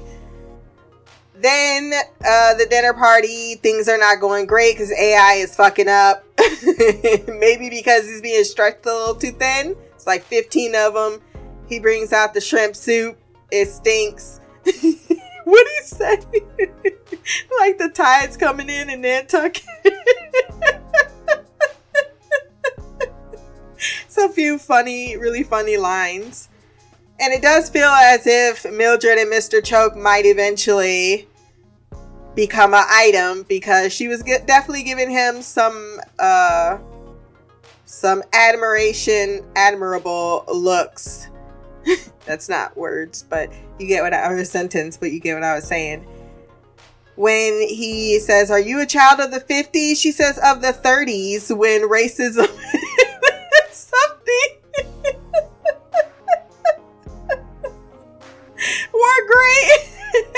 Then 1.37 1.91
uh, 2.25 2.53
the 2.53 2.65
dinner 2.69 2.93
party, 2.93 3.55
things 3.55 3.89
are 3.89 3.97
not 3.97 4.21
going 4.21 4.45
great 4.45 4.73
because 4.73 4.91
AI 4.91 5.33
is 5.33 5.55
fucking 5.55 5.89
up. 5.89 6.23
Maybe 7.27 7.69
because 7.69 8.07
he's 8.07 8.21
being 8.21 8.43
stretched 8.43 8.85
a 8.85 8.93
little 8.93 9.15
too 9.15 9.31
thin. 9.31 9.75
It's 9.93 10.07
like 10.07 10.23
15 10.23 10.75
of 10.75 10.93
them. 10.93 11.21
He 11.67 11.79
brings 11.79 12.13
out 12.13 12.33
the 12.33 12.41
shrimp 12.41 12.75
soup. 12.75 13.17
It 13.51 13.67
stinks. 13.67 14.39
what 14.63 14.73
do 14.73 14.83
you 14.83 15.83
say? 15.83 16.19
like 17.59 17.77
the 17.77 17.91
tide's 17.93 18.37
coming 18.37 18.69
in 18.69 18.89
in 18.89 19.01
Nantucket. 19.01 19.63
it's 24.05 24.17
a 24.17 24.29
few 24.29 24.57
funny, 24.57 25.17
really 25.17 25.43
funny 25.43 25.77
lines. 25.77 26.49
And 27.19 27.33
it 27.33 27.41
does 27.41 27.69
feel 27.69 27.89
as 27.89 28.27
if 28.27 28.69
Mildred 28.69 29.17
and 29.17 29.31
Mr. 29.31 29.61
Choak 29.61 29.95
might 29.95 30.25
eventually 30.25 31.27
become 32.35 32.73
an 32.73 32.83
item 32.89 33.43
because 33.43 33.93
she 33.93 34.07
was 34.07 34.21
get, 34.21 34.45
definitely 34.45 34.83
giving 34.83 35.09
him 35.09 35.41
some 35.41 35.99
uh 36.19 36.77
some 37.85 38.23
admiration, 38.33 39.45
admirable 39.55 40.43
looks. 40.47 41.29
That's 42.25 42.49
not 42.49 42.75
words, 42.75 43.23
but 43.23 43.53
you 43.79 43.87
get 43.87 44.03
what 44.03 44.13
I 44.13 44.27
or 44.27 44.43
sentence, 44.43 44.97
but 44.97 45.11
you 45.11 45.19
get 45.19 45.35
what 45.35 45.43
I 45.43 45.55
was 45.55 45.65
saying. 45.65 46.05
When 47.15 47.61
he 47.61 48.19
says, 48.19 48.51
"Are 48.51 48.59
you 48.59 48.81
a 48.81 48.85
child 48.85 49.21
of 49.21 49.31
the 49.31 49.39
50s?" 49.39 49.97
She 49.97 50.11
says, 50.11 50.37
"Of 50.39 50.61
the 50.61 50.73
30s 50.73 51.55
when 51.55 51.83
racism 51.83 52.47
something 53.71 54.64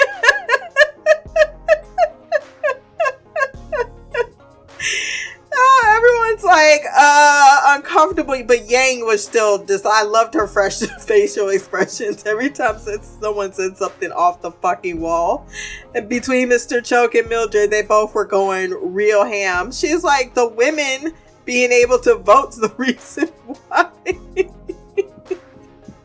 Oh, 5.60 5.96
everyone's 5.98 6.44
like 6.44 6.82
uh 6.96 7.62
uncomfortably 7.78 8.44
but 8.44 8.70
yang 8.70 9.06
was 9.06 9.26
still 9.26 9.64
just 9.66 9.86
i 9.88 10.04
loved 10.04 10.34
her 10.36 10.46
fresh 10.48 10.80
facial 11.00 11.50
expressions. 11.50 12.24
Every 12.26 12.50
time 12.52 12.78
since 12.80 13.18
someone 13.20 13.54
said 13.54 13.76
something 13.78 14.12
off 14.12 14.42
the 14.42 14.52
fucking 14.52 15.00
wall 15.00 15.48
and 15.96 16.08
between 16.08 16.50
mr 16.50 16.80
choak 16.80 17.20
and 17.20 17.28
mildred 17.30 17.72
they 17.72 17.82
both 17.82 18.14
were 18.14 18.26
going 18.26 18.72
real 18.94 19.26
ham. 19.26 19.72
She's 19.72 20.04
like 20.04 20.36
the 20.36 20.48
women 20.48 21.14
being 21.46 21.72
able 21.72 22.00
to 22.00 22.16
vote's 22.16 22.58
the 22.58 22.70
reason 22.78 23.30
why. 23.46 23.90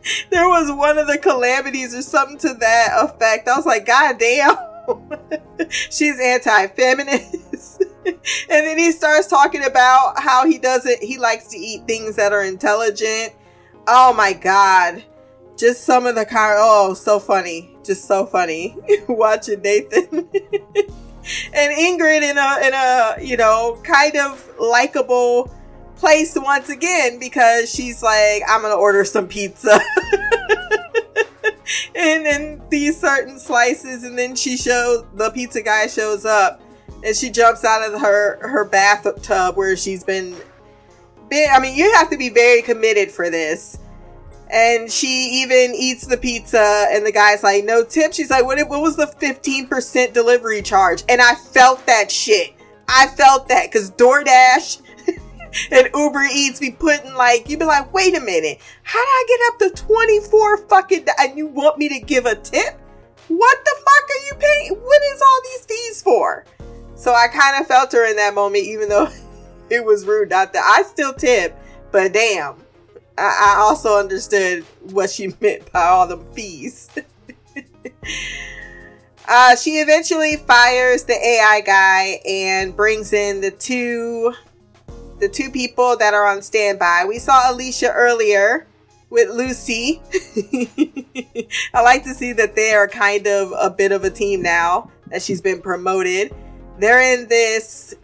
there 0.30 0.48
was 0.48 0.70
one 0.70 0.98
of 0.98 1.06
the 1.06 1.18
calamities 1.18 1.94
or 1.94 2.02
something 2.02 2.38
to 2.38 2.54
that 2.54 2.88
effect. 3.02 3.48
I 3.48 3.56
was 3.56 3.66
like, 3.66 3.86
God 3.86 4.18
damn. 4.18 4.56
She's 5.68 6.18
anti 6.20 6.66
feminist. 6.68 7.82
and 8.06 8.16
then 8.48 8.78
he 8.78 8.92
starts 8.92 9.28
talking 9.28 9.64
about 9.64 10.14
how 10.18 10.46
he 10.46 10.58
doesn't, 10.58 11.02
he 11.02 11.18
likes 11.18 11.48
to 11.48 11.58
eat 11.58 11.86
things 11.86 12.16
that 12.16 12.32
are 12.32 12.42
intelligent. 12.42 13.32
Oh 13.86 14.12
my 14.12 14.32
God. 14.32 15.04
Just 15.56 15.84
some 15.84 16.06
of 16.06 16.14
the 16.14 16.24
car. 16.24 16.56
Oh, 16.58 16.94
so 16.94 17.20
funny. 17.20 17.76
Just 17.84 18.06
so 18.06 18.26
funny. 18.26 18.76
Watching 19.08 19.62
Nathan. 19.62 20.28
and 21.54 21.72
Ingrid 21.78 22.22
in 22.22 22.38
a, 22.38 22.66
in 22.66 22.74
a, 22.74 23.16
you 23.22 23.36
know, 23.36 23.80
kind 23.84 24.16
of 24.16 24.48
likable 24.58 25.52
place 26.02 26.36
once 26.36 26.68
again 26.68 27.20
because 27.20 27.72
she's 27.72 28.02
like, 28.02 28.42
I'm 28.48 28.62
to 28.62 28.74
order 28.74 29.04
some 29.04 29.28
pizza. 29.28 29.70
and 31.94 32.26
then 32.26 32.60
these 32.70 33.00
certain 33.00 33.38
slices, 33.38 34.02
and 34.02 34.18
then 34.18 34.34
she 34.34 34.56
shows 34.56 35.04
the 35.14 35.30
pizza 35.30 35.62
guy 35.62 35.86
shows 35.86 36.24
up, 36.24 36.60
and 37.04 37.14
she 37.14 37.30
jumps 37.30 37.64
out 37.64 37.88
of 37.88 38.00
her 38.00 38.48
her 38.48 38.64
bathtub 38.64 39.56
where 39.56 39.76
she's 39.76 40.02
been. 40.02 40.34
been 41.30 41.48
I 41.52 41.60
mean, 41.60 41.76
you 41.76 41.92
have 41.94 42.10
to 42.10 42.18
be 42.18 42.30
very 42.30 42.62
committed 42.62 43.12
for 43.12 43.30
this. 43.30 43.78
And 44.50 44.90
she 44.90 45.42
even 45.42 45.72
eats 45.74 46.06
the 46.06 46.18
pizza, 46.18 46.86
and 46.90 47.06
the 47.06 47.12
guy's 47.12 47.44
like, 47.44 47.64
"No 47.64 47.84
tip." 47.84 48.12
She's 48.12 48.28
like, 48.28 48.44
"What? 48.44 48.58
What 48.68 48.82
was 48.82 48.96
the 48.96 49.06
fifteen 49.06 49.68
percent 49.68 50.14
delivery 50.14 50.62
charge?" 50.62 51.04
And 51.08 51.22
I 51.22 51.36
felt 51.36 51.86
that 51.86 52.10
shit. 52.10 52.54
I 52.88 53.06
felt 53.06 53.48
that 53.48 53.70
because 53.70 53.92
DoorDash 53.92 54.82
and 55.70 55.88
Uber 55.94 56.24
Eats 56.32 56.60
be 56.60 56.70
putting 56.70 57.14
like 57.14 57.48
you 57.48 57.56
be 57.56 57.64
like, 57.64 57.92
wait 57.92 58.16
a 58.16 58.20
minute, 58.20 58.60
how 58.82 59.00
did 59.00 59.08
I 59.08 59.24
get 59.28 59.68
up 59.70 59.76
to 59.76 59.84
24 59.84 60.56
fucking 60.68 61.06
and 61.18 61.36
you 61.36 61.46
want 61.46 61.78
me 61.78 61.88
to 61.88 62.00
give 62.00 62.26
a 62.26 62.34
tip? 62.34 62.80
What 63.28 63.64
the 63.64 63.74
fuck 63.76 64.10
are 64.10 64.26
you 64.26 64.34
paying? 64.38 64.80
What 64.80 65.02
is 65.02 65.22
all 65.22 65.40
these 65.44 65.64
fees 65.66 66.02
for? 66.02 66.44
So 66.94 67.14
I 67.14 67.28
kind 67.28 67.60
of 67.60 67.66
felt 67.66 67.92
her 67.92 68.08
in 68.08 68.16
that 68.16 68.34
moment, 68.34 68.64
even 68.64 68.88
though 68.88 69.08
it 69.70 69.84
was 69.84 70.06
rude 70.06 70.30
not 70.30 70.52
that 70.52 70.64
I 70.64 70.82
still 70.82 71.12
tip, 71.12 71.58
but 71.90 72.12
damn. 72.12 72.56
I, 73.18 73.54
I 73.56 73.60
also 73.60 73.98
understood 73.98 74.64
what 74.90 75.10
she 75.10 75.34
meant 75.40 75.70
by 75.72 75.84
all 75.84 76.06
the 76.06 76.18
fees. 76.34 76.90
uh, 79.28 79.56
she 79.56 79.72
eventually 79.72 80.36
fires 80.36 81.04
the 81.04 81.14
AI 81.14 81.62
guy 81.64 82.20
and 82.26 82.74
brings 82.74 83.12
in 83.12 83.40
the 83.40 83.50
two 83.50 84.34
the 85.22 85.28
two 85.28 85.50
people 85.50 85.96
that 85.96 86.14
are 86.14 86.26
on 86.26 86.42
standby. 86.42 87.04
We 87.06 87.20
saw 87.20 87.42
Aleesha 87.42 87.92
earlier 87.94 88.66
with 89.08 89.30
Lucy. 89.30 90.02
I 91.72 91.80
like 91.80 92.02
to 92.04 92.12
see 92.12 92.32
that 92.32 92.56
they 92.56 92.74
are 92.74 92.88
kind 92.88 93.28
of 93.28 93.52
a 93.56 93.70
bit 93.70 93.92
of 93.92 94.02
a 94.02 94.10
team 94.10 94.42
now 94.42 94.90
that 95.06 95.22
she's 95.22 95.40
been 95.40 95.62
promoted. 95.62 96.34
They're 96.80 97.14
in 97.14 97.28
this 97.28 97.94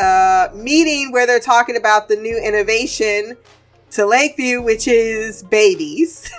uh, 0.00 0.48
meeting 0.54 1.12
where 1.12 1.26
they're 1.26 1.38
talking 1.38 1.76
about 1.76 2.08
the 2.08 2.16
new 2.16 2.34
innovation 2.34 3.36
to 3.90 4.06
Lakeview, 4.06 4.62
which 4.62 4.88
is 4.88 5.42
babies. 5.42 6.30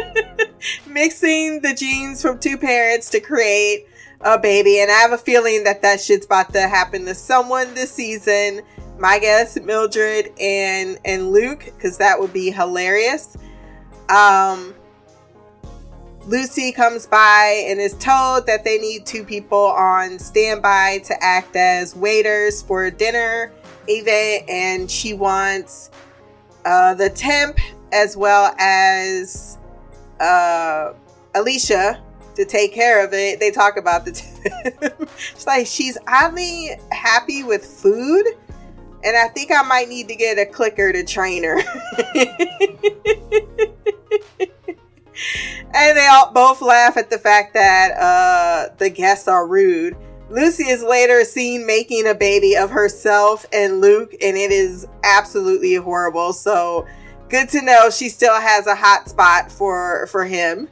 Mixing 0.86 1.62
the 1.62 1.72
genes 1.72 2.20
from 2.20 2.38
two 2.38 2.58
parents 2.58 3.08
to 3.08 3.20
create 3.20 3.86
a 4.20 4.38
baby. 4.38 4.80
And 4.80 4.90
I 4.90 4.96
have 4.96 5.12
a 5.12 5.18
feeling 5.18 5.64
that 5.64 5.80
that 5.80 5.98
shit's 6.02 6.26
about 6.26 6.52
to 6.52 6.68
happen 6.68 7.06
to 7.06 7.14
someone 7.14 7.72
this 7.72 7.90
season 7.90 8.60
my 9.00 9.18
guess 9.18 9.58
Mildred 9.58 10.30
and 10.38 10.98
and 11.04 11.32
Luke 11.32 11.64
because 11.64 11.98
that 11.98 12.20
would 12.20 12.32
be 12.32 12.50
hilarious. 12.50 13.36
Um, 14.10 14.74
Lucy 16.26 16.70
comes 16.70 17.06
by 17.06 17.64
and 17.66 17.80
is 17.80 17.94
told 17.94 18.46
that 18.46 18.62
they 18.62 18.78
need 18.78 19.06
two 19.06 19.24
people 19.24 19.58
on 19.58 20.18
standby 20.18 20.98
to 21.06 21.14
act 21.24 21.56
as 21.56 21.96
waiters 21.96 22.62
for 22.62 22.84
a 22.84 22.90
dinner 22.90 23.52
event, 23.88 24.48
and 24.48 24.90
she 24.90 25.14
wants 25.14 25.90
uh, 26.66 26.92
the 26.94 27.08
temp 27.08 27.58
as 27.92 28.16
well 28.18 28.54
as 28.58 29.56
uh, 30.20 30.92
Aleesha 31.34 32.00
to 32.34 32.44
take 32.44 32.74
care 32.74 33.02
of 33.02 33.14
it. 33.14 33.40
They 33.40 33.50
talk 33.50 33.78
about 33.78 34.04
the 34.04 34.12
temp. 34.82 35.10
it's 35.32 35.46
like 35.46 35.66
she's 35.66 35.96
oddly 36.06 36.72
happy 36.92 37.44
with 37.44 37.64
food 37.64 38.26
and 39.04 39.16
I 39.16 39.28
think 39.28 39.50
I 39.50 39.62
might 39.62 39.88
need 39.88 40.08
to 40.08 40.14
get 40.14 40.38
a 40.38 40.46
clicker 40.46 40.92
to 40.92 41.04
train 41.04 41.44
her. 41.44 41.58
and 45.74 45.96
they 45.96 46.06
all 46.10 46.32
both 46.32 46.60
laugh 46.60 46.96
at 46.96 47.10
the 47.10 47.18
fact 47.18 47.54
that 47.54 47.92
uh, 47.92 48.74
the 48.78 48.90
guests 48.90 49.28
are 49.28 49.46
rude. 49.46 49.96
Lucy 50.28 50.64
is 50.64 50.82
later 50.82 51.24
seen 51.24 51.66
making 51.66 52.06
a 52.06 52.14
baby 52.14 52.56
of 52.56 52.70
herself 52.70 53.46
and 53.52 53.80
Luke, 53.80 54.12
and 54.22 54.36
it 54.36 54.52
is 54.52 54.86
absolutely 55.02 55.74
horrible. 55.74 56.32
So 56.32 56.86
good 57.28 57.48
to 57.50 57.62
know 57.62 57.90
she 57.90 58.08
still 58.08 58.40
has 58.40 58.66
a 58.66 58.74
hot 58.74 59.08
spot 59.08 59.50
for 59.50 60.06
for 60.06 60.24
him. 60.24 60.68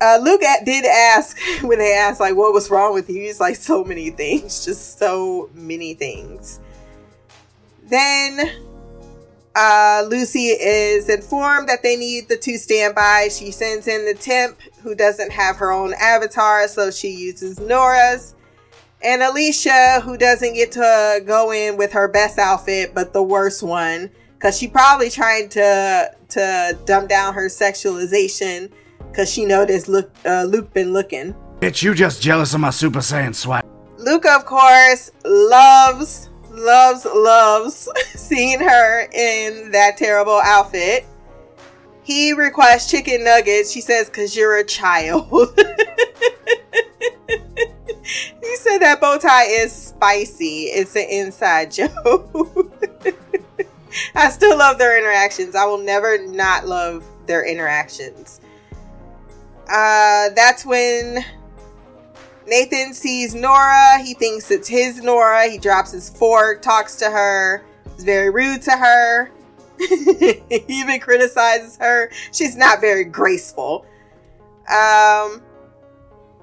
Uh, 0.00 0.18
Luke 0.22 0.42
did 0.64 0.84
ask 0.84 1.38
when 1.62 1.78
they 1.78 1.94
asked 1.94 2.20
like 2.20 2.34
what 2.34 2.52
was 2.52 2.70
wrong 2.70 2.94
with 2.94 3.10
you. 3.10 3.20
He's 3.20 3.40
like 3.40 3.56
so 3.56 3.84
many 3.84 4.10
things, 4.10 4.64
just 4.64 4.98
so 4.98 5.50
many 5.54 5.94
things. 5.94 6.60
Then 7.86 8.50
uh, 9.54 10.04
Lucy 10.08 10.48
is 10.48 11.08
informed 11.08 11.68
that 11.68 11.82
they 11.82 11.96
need 11.96 12.28
the 12.28 12.36
two 12.36 12.56
standby. 12.56 13.28
She 13.30 13.50
sends 13.50 13.86
in 13.86 14.04
the 14.04 14.14
temp 14.14 14.58
who 14.82 14.94
doesn't 14.94 15.32
have 15.32 15.56
her 15.56 15.70
own 15.70 15.94
avatar, 16.00 16.66
so 16.68 16.90
she 16.90 17.08
uses 17.10 17.60
Nora's. 17.60 18.34
And 19.02 19.20
Aleesha, 19.20 20.02
who 20.02 20.16
doesn't 20.16 20.54
get 20.54 20.72
to 20.72 21.22
go 21.26 21.52
in 21.52 21.76
with 21.76 21.92
her 21.92 22.08
best 22.08 22.38
outfit, 22.38 22.94
but 22.94 23.12
the 23.12 23.22
worst 23.22 23.62
one, 23.62 24.10
because 24.34 24.58
she 24.58 24.66
probably 24.66 25.10
trying 25.10 25.50
to 25.50 26.10
to 26.30 26.78
dumb 26.86 27.06
down 27.06 27.34
her 27.34 27.48
sexualization, 27.48 28.72
because 29.10 29.30
she 29.30 29.44
noticed 29.44 29.88
Luke, 29.88 30.10
uh, 30.24 30.44
Luke 30.44 30.72
been 30.72 30.92
looking. 30.92 31.34
Bitch, 31.60 31.82
you 31.82 31.94
just 31.94 32.22
jealous 32.22 32.54
of 32.54 32.60
my 32.60 32.70
Super 32.70 33.00
Saiyan 33.00 33.34
swag. 33.34 33.62
Luke, 33.98 34.26
of 34.26 34.46
course, 34.46 35.10
loves 35.24 36.30
loves, 36.54 37.04
loves 37.04 37.88
seeing 38.14 38.60
her 38.60 39.08
in 39.12 39.70
that 39.72 39.96
terrible 39.96 40.40
outfit. 40.44 41.06
He 42.02 42.32
requests 42.32 42.90
chicken 42.90 43.24
nuggets. 43.24 43.72
She 43.72 43.80
says, 43.80 44.08
because 44.08 44.36
you're 44.36 44.56
a 44.56 44.64
child. 44.64 45.26
he 47.26 48.56
said 48.56 48.78
that 48.78 48.98
bow 49.00 49.16
tie 49.18 49.46
is 49.46 49.72
spicy. 49.72 50.64
It's 50.64 50.94
an 50.96 51.06
inside 51.08 51.72
joke. 51.72 52.30
I 54.14 54.28
still 54.30 54.58
love 54.58 54.78
their 54.78 54.98
interactions. 54.98 55.54
I 55.54 55.64
will 55.64 55.78
never 55.78 56.26
not 56.26 56.66
love 56.66 57.04
their 57.26 57.46
interactions. 57.46 58.40
Uh, 59.62 60.28
that's 60.36 60.66
when 60.66 61.24
Nathan 62.46 62.92
sees 62.92 63.34
Nora. 63.34 63.98
He 64.02 64.14
thinks 64.14 64.50
it's 64.50 64.68
his 64.68 65.02
Nora. 65.02 65.48
He 65.48 65.58
drops 65.58 65.92
his 65.92 66.10
fork, 66.10 66.62
talks 66.62 66.96
to 66.96 67.10
her. 67.10 67.64
He's 67.94 68.04
very 68.04 68.30
rude 68.30 68.62
to 68.62 68.72
her. 68.72 69.30
he 69.78 70.64
even 70.68 71.00
criticizes 71.00 71.76
her. 71.78 72.10
She's 72.32 72.56
not 72.56 72.80
very 72.80 73.04
graceful. 73.04 73.86
Um, 74.68 75.42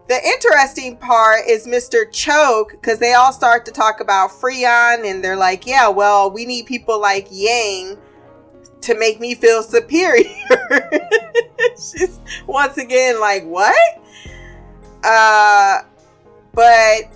the 0.07 0.19
interesting 0.25 0.97
part 0.97 1.47
is 1.47 1.65
Mr. 1.65 2.05
Choak 2.05 2.71
because 2.71 2.99
they 2.99 3.13
all 3.13 3.31
start 3.31 3.65
to 3.65 3.71
talk 3.71 4.01
about 4.01 4.31
Freeyond 4.31 5.05
and 5.05 5.23
they're 5.23 5.37
like, 5.37 5.65
yeah, 5.65 5.87
well, 5.87 6.29
we 6.29 6.45
need 6.45 6.65
people 6.65 6.99
like 6.99 7.27
Yang 7.31 7.97
to 8.81 8.95
make 8.97 9.19
me 9.19 9.35
feel 9.35 9.63
superior. 9.63 10.25
She's 11.75 12.19
once 12.45 12.77
again 12.77 13.19
like, 13.19 13.45
what? 13.45 14.01
Uh, 15.03 15.83
but 16.53 17.11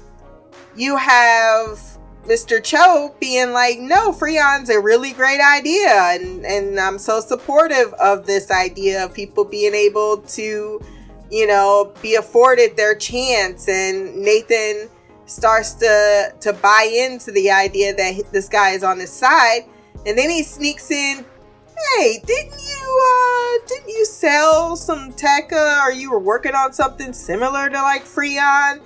you 0.76 0.98
have 0.98 1.80
Mr. 2.26 2.64
Cho 2.64 3.16
being 3.20 3.52
like, 3.52 3.80
no, 3.80 4.12
Freeyond's 4.12 4.70
a 4.70 4.80
really 4.80 5.14
great 5.14 5.42
idea. 5.42 5.94
And, 5.94 6.46
and 6.46 6.80
I'm 6.80 6.98
so 6.98 7.20
supportive 7.20 7.94
of 7.94 8.26
this 8.26 8.50
idea 8.52 9.06
of 9.06 9.14
people 9.14 9.46
being 9.46 9.76
able 9.76 10.18
to, 10.18 10.82
you 11.30 11.48
know, 11.48 11.94
be 12.02 12.16
afforded 12.16 12.76
their 12.76 12.96
chance. 12.96 13.70
And 13.70 14.16
Nathan 14.16 14.90
starts 15.26 15.74
to 15.74 16.34
to 16.40 16.54
buy 16.54 16.90
into 16.92 17.32
the 17.32 17.50
idea 17.50 17.94
that 17.96 18.32
this 18.32 18.48
guy 18.48 18.72
is 18.72 18.84
on 18.84 19.00
his 19.00 19.12
side, 19.12 19.66
and 20.06 20.18
then 20.18 20.30
he 20.30 20.44
sneaks 20.44 20.92
in. 20.92 21.26
Hey, 21.98 22.20
didn't 22.26 22.60
you 22.60 23.02
uh 23.12 23.68
didn't 23.68 23.90
you 23.90 24.06
sell 24.06 24.76
some 24.76 25.12
Tekka 25.14 25.82
or 25.82 25.92
you 25.92 26.10
were 26.10 26.20
working 26.20 26.56
on 26.56 26.72
something 26.74 27.12
similar 27.12 27.70
to 27.70 27.82
like 27.82 28.06
Freon? 28.06 28.82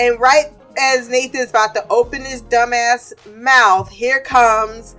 And 0.00 0.18
right 0.18 0.46
as 0.78 1.10
Nathan's 1.10 1.50
about 1.50 1.74
to 1.74 1.86
open 1.90 2.24
his 2.24 2.40
dumbass 2.42 3.12
mouth, 3.36 3.90
here 3.90 4.20
comes 4.20 4.96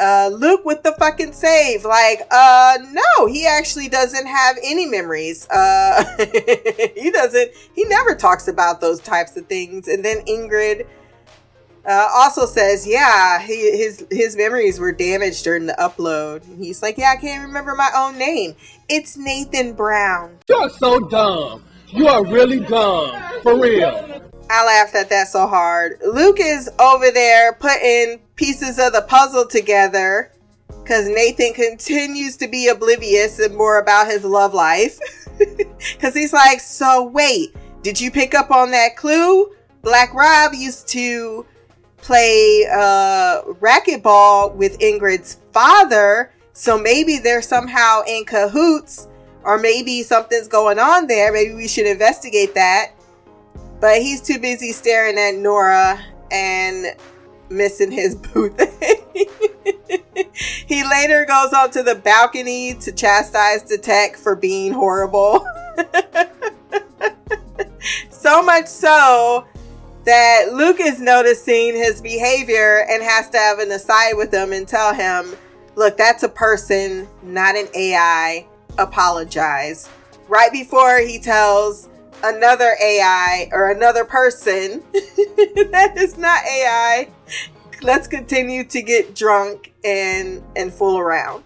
uh, 0.00 0.30
Luke 0.32 0.64
with 0.64 0.84
the 0.84 0.92
fucking 0.92 1.32
save. 1.32 1.84
Like, 1.84 2.20
uh, 2.30 2.78
no, 2.92 3.26
he 3.26 3.46
actually 3.46 3.88
doesn't 3.88 4.26
have 4.26 4.56
any 4.62 4.86
memories. 4.86 5.48
Uh, 5.48 6.04
he 6.96 7.10
doesn't, 7.10 7.50
he 7.74 7.84
never 7.86 8.14
talks 8.14 8.46
about 8.46 8.80
those 8.80 9.00
types 9.00 9.36
of 9.36 9.46
things. 9.46 9.88
And 9.88 10.04
then 10.04 10.24
Ingrid 10.26 10.86
uh, 11.84 12.08
also 12.14 12.46
says, 12.46 12.86
yeah, 12.86 13.40
he, 13.40 13.76
his 13.76 14.06
his 14.08 14.36
memories 14.36 14.78
were 14.78 14.92
damaged 14.92 15.42
during 15.42 15.66
the 15.66 15.74
upload. 15.80 16.46
And 16.46 16.62
he's 16.62 16.80
like, 16.80 16.96
yeah, 16.96 17.14
I 17.16 17.20
can't 17.20 17.44
remember 17.44 17.74
my 17.74 17.90
own 17.96 18.18
name. 18.18 18.54
It's 18.88 19.16
Nathan 19.16 19.72
Brown. 19.72 20.38
You're 20.48 20.70
so 20.70 21.00
dumb. 21.00 21.64
You 21.88 22.06
are 22.06 22.24
really 22.24 22.60
dumb. 22.60 23.20
For 23.42 23.58
real. 23.58 24.17
I 24.50 24.64
laughed 24.64 24.94
at 24.94 25.10
that 25.10 25.28
so 25.28 25.46
hard. 25.46 25.98
Luke 26.06 26.38
is 26.40 26.70
over 26.78 27.10
there 27.10 27.52
putting 27.54 28.20
pieces 28.36 28.78
of 28.78 28.92
the 28.92 29.02
puzzle 29.02 29.46
together 29.46 30.32
because 30.82 31.08
Nathan 31.08 31.52
continues 31.52 32.36
to 32.38 32.48
be 32.48 32.68
oblivious 32.68 33.38
and 33.38 33.54
more 33.54 33.78
about 33.78 34.06
his 34.06 34.24
love 34.24 34.54
life. 34.54 34.98
Because 35.92 36.14
he's 36.14 36.32
like, 36.32 36.58
So, 36.58 37.04
wait, 37.04 37.54
did 37.82 38.00
you 38.00 38.10
pick 38.10 38.34
up 38.34 38.50
on 38.50 38.72
that 38.72 38.96
clue? 38.96 39.54
Black 39.82 40.12
Rob 40.12 40.52
used 40.52 40.88
to 40.88 41.46
play 41.98 42.66
uh, 42.72 43.42
racquetball 43.60 44.54
with 44.54 44.78
Ingrid's 44.80 45.38
father. 45.52 46.32
So 46.52 46.76
maybe 46.76 47.18
they're 47.18 47.42
somehow 47.42 48.02
in 48.08 48.24
cahoots, 48.24 49.06
or 49.44 49.58
maybe 49.58 50.02
something's 50.02 50.48
going 50.48 50.80
on 50.80 51.06
there. 51.06 51.32
Maybe 51.32 51.54
we 51.54 51.68
should 51.68 51.86
investigate 51.86 52.54
that. 52.54 52.92
But 53.80 54.02
he's 54.02 54.20
too 54.20 54.38
busy 54.38 54.72
staring 54.72 55.18
at 55.18 55.36
Nora 55.36 56.04
and 56.30 56.96
missing 57.48 57.90
his 57.90 58.16
booth. 58.16 58.56
he 60.66 60.84
later 60.84 61.24
goes 61.24 61.52
up 61.52 61.72
to 61.72 61.82
the 61.82 61.94
balcony 61.94 62.74
to 62.74 62.92
chastise 62.92 63.62
the 63.64 63.78
tech 63.78 64.16
for 64.16 64.34
being 64.34 64.72
horrible. 64.72 65.46
so 68.10 68.42
much 68.42 68.66
so 68.66 69.46
that 70.04 70.52
Luke 70.52 70.80
is 70.80 71.00
noticing 71.00 71.74
his 71.74 72.00
behavior 72.00 72.86
and 72.90 73.02
has 73.02 73.28
to 73.30 73.38
have 73.38 73.58
an 73.58 73.70
aside 73.70 74.14
with 74.14 74.32
him 74.32 74.52
and 74.52 74.66
tell 74.66 74.94
him, 74.94 75.36
look, 75.76 75.96
that's 75.96 76.22
a 76.22 76.28
person, 76.28 77.06
not 77.22 77.56
an 77.56 77.68
AI. 77.74 78.46
Apologize. 78.78 79.88
Right 80.28 80.52
before 80.52 81.00
he 81.00 81.18
tells 81.18 81.88
another 82.22 82.76
AI 82.82 83.48
or 83.52 83.70
another 83.70 84.04
person 84.04 84.82
that 84.92 85.94
is 85.96 86.16
not 86.16 86.44
AI. 86.44 87.08
Let's 87.82 88.08
continue 88.08 88.64
to 88.64 88.82
get 88.82 89.14
drunk 89.14 89.72
and 89.84 90.42
and 90.56 90.72
fool 90.72 90.98
around. 90.98 91.44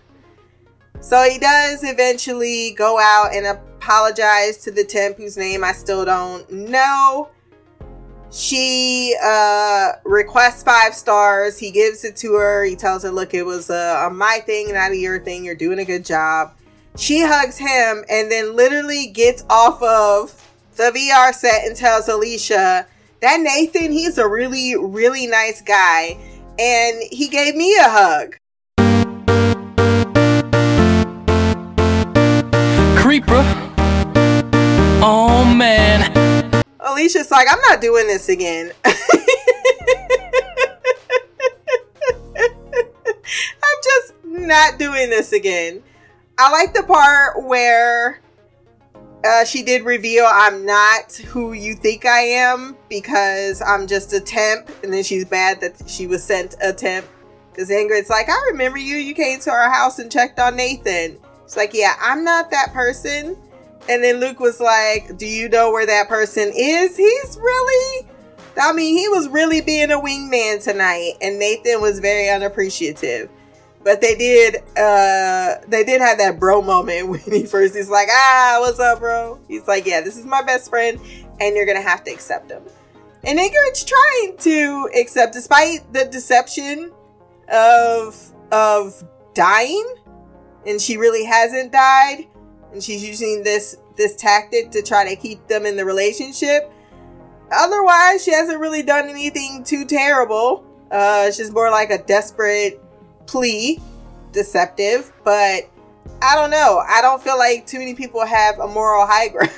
So 1.01 1.29
he 1.29 1.39
does 1.39 1.83
eventually 1.83 2.75
go 2.79 2.99
out 2.99 3.35
and 3.35 3.47
apologize 3.47 4.59
to 4.59 4.71
the 4.71 4.85
temp 4.85 5.17
whose 5.17 5.37
name 5.37 5.65
I 5.65 5.73
still 5.73 6.05
don't 6.05 6.51
know. 6.51 7.29
She 8.31 9.15
uh, 9.23 9.93
requests 10.05 10.63
five 10.63 10.95
stars. 10.95 11.59
He 11.59 11.71
gives 11.71 12.05
it 12.05 12.17
to 12.17 12.35
her. 12.35 12.65
He 12.65 12.77
tells 12.77 13.03
her, 13.03 13.11
"Look, 13.11 13.35
it 13.35 13.43
was 13.43 13.69
a, 13.69 14.07
a 14.07 14.11
my 14.11 14.39
thing, 14.47 14.73
not 14.73 14.93
a 14.93 14.97
your 14.97 15.21
thing. 15.21 15.45
You're 15.45 15.55
doing 15.55 15.81
a 15.81 15.85
good 15.85 16.05
job." 16.05 16.55
She 16.97 17.21
hugs 17.21 17.59
him 17.59 18.05
and 18.09 18.31
then 18.31 18.55
literally 18.55 19.09
gets 19.09 19.45
off 19.49 19.83
of 19.83 20.52
the 20.83 20.99
VR 20.99 21.33
set 21.33 21.65
and 21.65 21.77
tells 21.77 22.09
Aleesha 22.09 22.87
that 23.21 23.41
Nathan, 23.41 23.93
he's 23.93 24.19
a 24.19 24.27
really, 24.27 24.75
really 24.77 25.29
nice 25.29 25.63
guy. 25.63 26.17
And 26.59 27.01
he 27.09 27.29
gave 27.29 27.55
me 27.55 27.77
a 27.77 27.85
hug. 27.85 28.37
Creeper. 32.99 33.45
Oh 35.05 35.45
man. 35.57 36.11
Aleesha's 36.81 37.31
like, 37.31 37.47
I'm 37.49 37.61
not 37.61 37.81
doing 37.81 38.09
this 38.09 38.29
again. 38.29 38.73
I'm 38.85 38.95
just 43.85 44.15
not 44.25 44.81
doing 44.81 45.11
this 45.11 45.33
again. 45.33 45.81
I 46.39 46.51
like 46.51 46.75
the 46.75 46.83
part 46.83 47.45
where 47.45 48.21
uh, 49.25 49.45
she 49.45 49.63
did 49.63 49.85
reveal 49.85 50.27
I'm 50.29 50.65
not 50.67 51.13
who 51.29 51.53
you 51.53 51.75
think 51.75 52.05
I 52.05 52.21
am 52.21 52.77
because 52.89 53.63
I'm 53.63 53.87
just 53.87 54.13
a 54.13 54.21
temp, 54.21 54.71
and 54.83 54.93
then 54.93 55.03
she's 55.05 55.31
mad 55.31 55.61
that 55.61 55.83
she 55.87 56.07
was 56.07 56.25
sent 56.25 56.57
a 56.63 56.73
temp. 56.73 57.07
Because 57.51 57.71
Ingrid's 57.71 58.09
like, 58.11 58.29
I 58.29 58.49
remember 58.51 58.79
you. 58.79 58.97
You 58.97 59.15
came 59.15 59.39
to 59.41 59.51
our 59.51 59.71
house 59.71 59.99
and 59.99 60.11
checked 60.11 60.39
on 60.39 60.57
Nathan. 60.57 61.19
It's 61.45 61.57
like, 61.57 61.75
yeah, 61.75 61.95
I'm 62.01 62.25
not 62.25 62.51
that 62.51 62.73
person. 62.73 63.37
And 63.89 64.03
then 64.03 64.21
Luke 64.21 64.41
was 64.41 64.61
like, 64.61 65.19
Do 65.19 65.27
you 65.27 65.49
know 65.49 65.71
where 65.71 65.87
that 65.87 66.09
person 66.09 66.51
is? 66.55 66.97
He's 66.97 67.37
really, 67.37 68.09
I 68.61 68.73
mean, 68.73 68.97
he 68.97 69.09
was 69.09 69.29
really 69.29 69.61
being 69.61 69.91
a 69.91 69.99
wingman 69.99 70.63
tonight. 70.63 71.15
And 71.21 71.39
Nathan 71.39 71.81
was 71.81 71.99
very 71.99 72.31
unappreciative. 72.31 73.29
But 73.85 74.01
they 74.01 74.15
did 74.15 74.57
uh 74.77 75.57
they 75.67 75.85
did 75.85 76.01
have 76.01 76.19
that 76.19 76.39
bro 76.39 76.63
moment 76.63 77.09
when 77.09 77.21
he 77.21 77.45
first 77.45 77.75
he's 77.75 77.91
like, 77.91 78.09
ah, 78.11 78.59
what's 78.61 78.79
up, 78.79 79.01
bro? 79.01 79.39
He's 79.49 79.67
like, 79.67 79.87
Yeah, 79.87 80.01
this 80.01 80.17
is 80.17 80.25
my 80.25 80.43
best 80.43 80.71
friend, 80.71 81.01
and 81.41 81.57
you're 81.57 81.67
gonna 81.67 81.81
have 81.81 82.05
to 82.05 82.13
accept 82.13 82.51
him. 82.51 82.63
And 83.25 83.39
Ingrid's 83.39 83.85
trying 83.85 84.37
to 84.39 84.91
accept 84.99 85.33
despite 85.33 85.93
the 85.93 86.05
deception 86.07 86.93
of 87.53 88.33
of 88.51 89.03
dying, 89.35 89.95
and 90.67 90.81
she 90.81 90.97
really 90.97 91.25
hasn't 91.25 91.73
died, 91.73 92.27
and 92.73 92.83
she's 92.83 93.07
using 93.07 93.43
this 93.43 93.77
this 93.97 94.17
tactic 94.17 94.71
to 94.71 94.83
try 94.83 95.09
to 95.09 95.17
keep 95.17 95.47
them 95.49 95.67
in 95.67 95.77
the 95.77 95.85
relationship. 95.85 96.73
Otherwise, 97.53 98.25
she 98.25 98.33
hasn't 98.33 98.59
really 98.59 98.83
done 98.83 99.09
anything 99.09 99.63
too 99.63 99.85
terrible. 99.85 100.65
Uh, 100.91 101.31
she's 101.31 101.51
more 101.51 101.71
like 101.71 101.91
a 101.91 102.03
desperate 102.05 102.83
plea 103.27 103.81
deceptive, 104.33 105.13
but 105.25 105.69
I 106.21 106.35
don't 106.35 106.51
know. 106.51 106.83
I 106.87 107.01
don't 107.03 107.23
feel 107.23 107.39
like 107.39 107.67
too 107.67 107.79
many 107.79 107.95
people 107.95 108.25
have 108.25 108.59
a 108.59 108.69
moral 108.69 109.07
high 109.07 109.29
ground. 109.29 109.53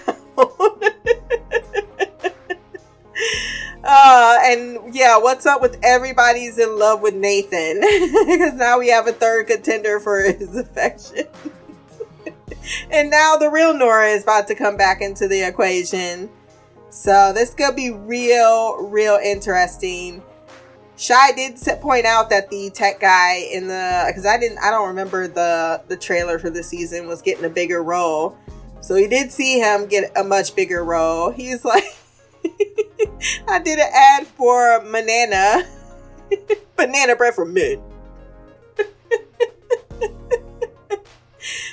uh, 3.84 4.38
and 4.44 4.94
yeah, 4.94 5.18
what's 5.18 5.46
up 5.46 5.60
with 5.60 5.78
everybody's 5.82 6.58
in 6.58 6.78
love 6.78 7.00
with 7.00 7.14
Nathan? 7.14 7.80
because 8.26 8.54
now 8.54 8.78
we 8.78 8.88
have 8.88 9.06
a 9.06 9.12
third 9.12 9.46
contender 9.46 10.00
for 10.00 10.20
his 10.20 10.56
affection. 10.58 11.26
and 12.90 13.10
now 13.10 13.36
the 13.36 13.50
real 13.50 13.74
Nora 13.74 14.08
is 14.08 14.22
about 14.22 14.48
to 14.48 14.54
come 14.54 14.76
back 14.76 15.00
into 15.00 15.28
the 15.28 15.46
equation. 15.46 16.30
So 16.90 17.32
this 17.34 17.52
could 17.52 17.76
be 17.76 17.90
real, 17.90 18.88
real 18.88 19.16
interesting. 19.16 20.22
Shy 20.96 21.32
did 21.32 21.58
point 21.80 22.06
out 22.06 22.30
that 22.30 22.50
the 22.50 22.70
tech 22.70 23.00
guy 23.00 23.48
in 23.52 23.66
the 23.66 24.04
because 24.06 24.24
I 24.24 24.38
didn't 24.38 24.58
I 24.58 24.70
don't 24.70 24.88
remember 24.88 25.26
the 25.26 25.82
the 25.88 25.96
trailer 25.96 26.38
for 26.38 26.50
the 26.50 26.62
season 26.62 27.08
was 27.08 27.20
getting 27.20 27.44
a 27.44 27.48
bigger 27.48 27.82
role. 27.82 28.38
So 28.80 28.94
he 28.94 29.08
did 29.08 29.32
see 29.32 29.58
him 29.58 29.86
get 29.86 30.12
a 30.16 30.22
much 30.22 30.54
bigger 30.54 30.84
role. 30.84 31.30
He's 31.30 31.64
like 31.64 31.82
I 33.48 33.58
did 33.58 33.78
an 33.78 33.90
ad 33.92 34.26
for 34.26 34.80
banana 34.80 35.64
banana 36.76 37.16
bread 37.16 37.34
for 37.34 37.44
men. 37.44 37.82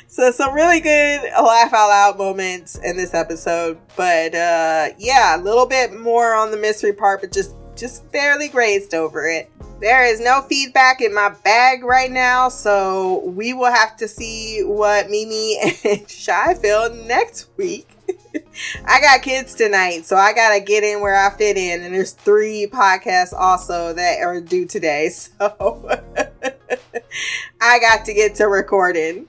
so 0.07 0.31
some 0.31 0.55
really 0.55 0.79
good 0.79 1.21
laugh 1.31 1.73
out 1.73 1.89
loud 1.89 2.17
moments 2.17 2.75
in 2.83 2.97
this 2.97 3.13
episode. 3.13 3.77
But 3.95 4.33
uh 4.33 4.89
yeah, 4.97 5.39
a 5.39 5.41
little 5.43 5.67
bit 5.67 5.93
more 5.93 6.33
on 6.33 6.49
the 6.49 6.57
mystery 6.57 6.93
part, 6.93 7.21
but 7.21 7.31
just 7.31 7.55
just 7.81 8.11
barely 8.11 8.47
grazed 8.47 8.93
over 8.93 9.27
it. 9.27 9.51
There 9.81 10.05
is 10.05 10.21
no 10.21 10.41
feedback 10.43 11.01
in 11.01 11.15
my 11.15 11.29
bag 11.43 11.83
right 11.83 12.11
now, 12.11 12.47
so 12.47 13.23
we 13.25 13.53
will 13.53 13.71
have 13.71 13.97
to 13.97 14.07
see 14.07 14.61
what 14.63 15.09
Mimi 15.09 15.57
and 15.83 16.07
Shy 16.07 16.53
feel 16.53 16.93
next 16.93 17.49
week. 17.57 17.89
I 18.85 19.01
got 19.01 19.23
kids 19.23 19.55
tonight, 19.55 20.05
so 20.05 20.15
I 20.15 20.31
gotta 20.33 20.59
get 20.59 20.83
in 20.83 21.01
where 21.01 21.15
I 21.15 21.35
fit 21.35 21.57
in, 21.57 21.81
and 21.81 21.91
there's 21.91 22.11
three 22.11 22.67
podcasts 22.71 23.33
also 23.33 23.93
that 23.93 24.21
are 24.21 24.39
due 24.39 24.67
today, 24.67 25.09
so 25.09 25.89
I 27.59 27.79
got 27.79 28.05
to 28.05 28.13
get 28.13 28.35
to 28.35 28.45
recording. 28.45 29.25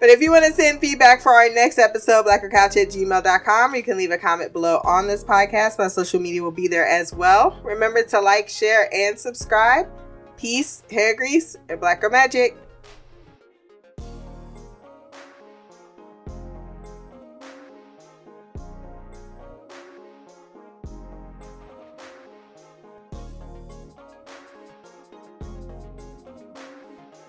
But 0.00 0.08
if 0.08 0.22
you 0.22 0.30
want 0.30 0.46
to 0.46 0.52
send 0.52 0.80
feedback 0.80 1.20
for 1.20 1.32
our 1.32 1.50
next 1.50 1.78
episode, 1.78 2.24
blackgirlcouch 2.24 2.80
at 2.80 2.88
gmail.com, 2.88 3.74
you 3.74 3.82
can 3.82 3.98
leave 3.98 4.10
a 4.10 4.16
comment 4.16 4.50
below 4.52 4.80
on 4.82 5.06
this 5.06 5.22
podcast. 5.22 5.78
My 5.78 5.88
social 5.88 6.18
media 6.20 6.42
will 6.42 6.50
be 6.50 6.68
there 6.68 6.86
as 6.86 7.12
well. 7.12 7.60
Remember 7.62 8.02
to 8.02 8.20
like, 8.20 8.48
share, 8.48 8.88
and 8.94 9.18
subscribe. 9.18 9.86
Peace, 10.38 10.82
hair 10.90 11.14
grease, 11.14 11.54
and 11.68 11.78
blacker 11.78 12.08
magic. 12.08 12.56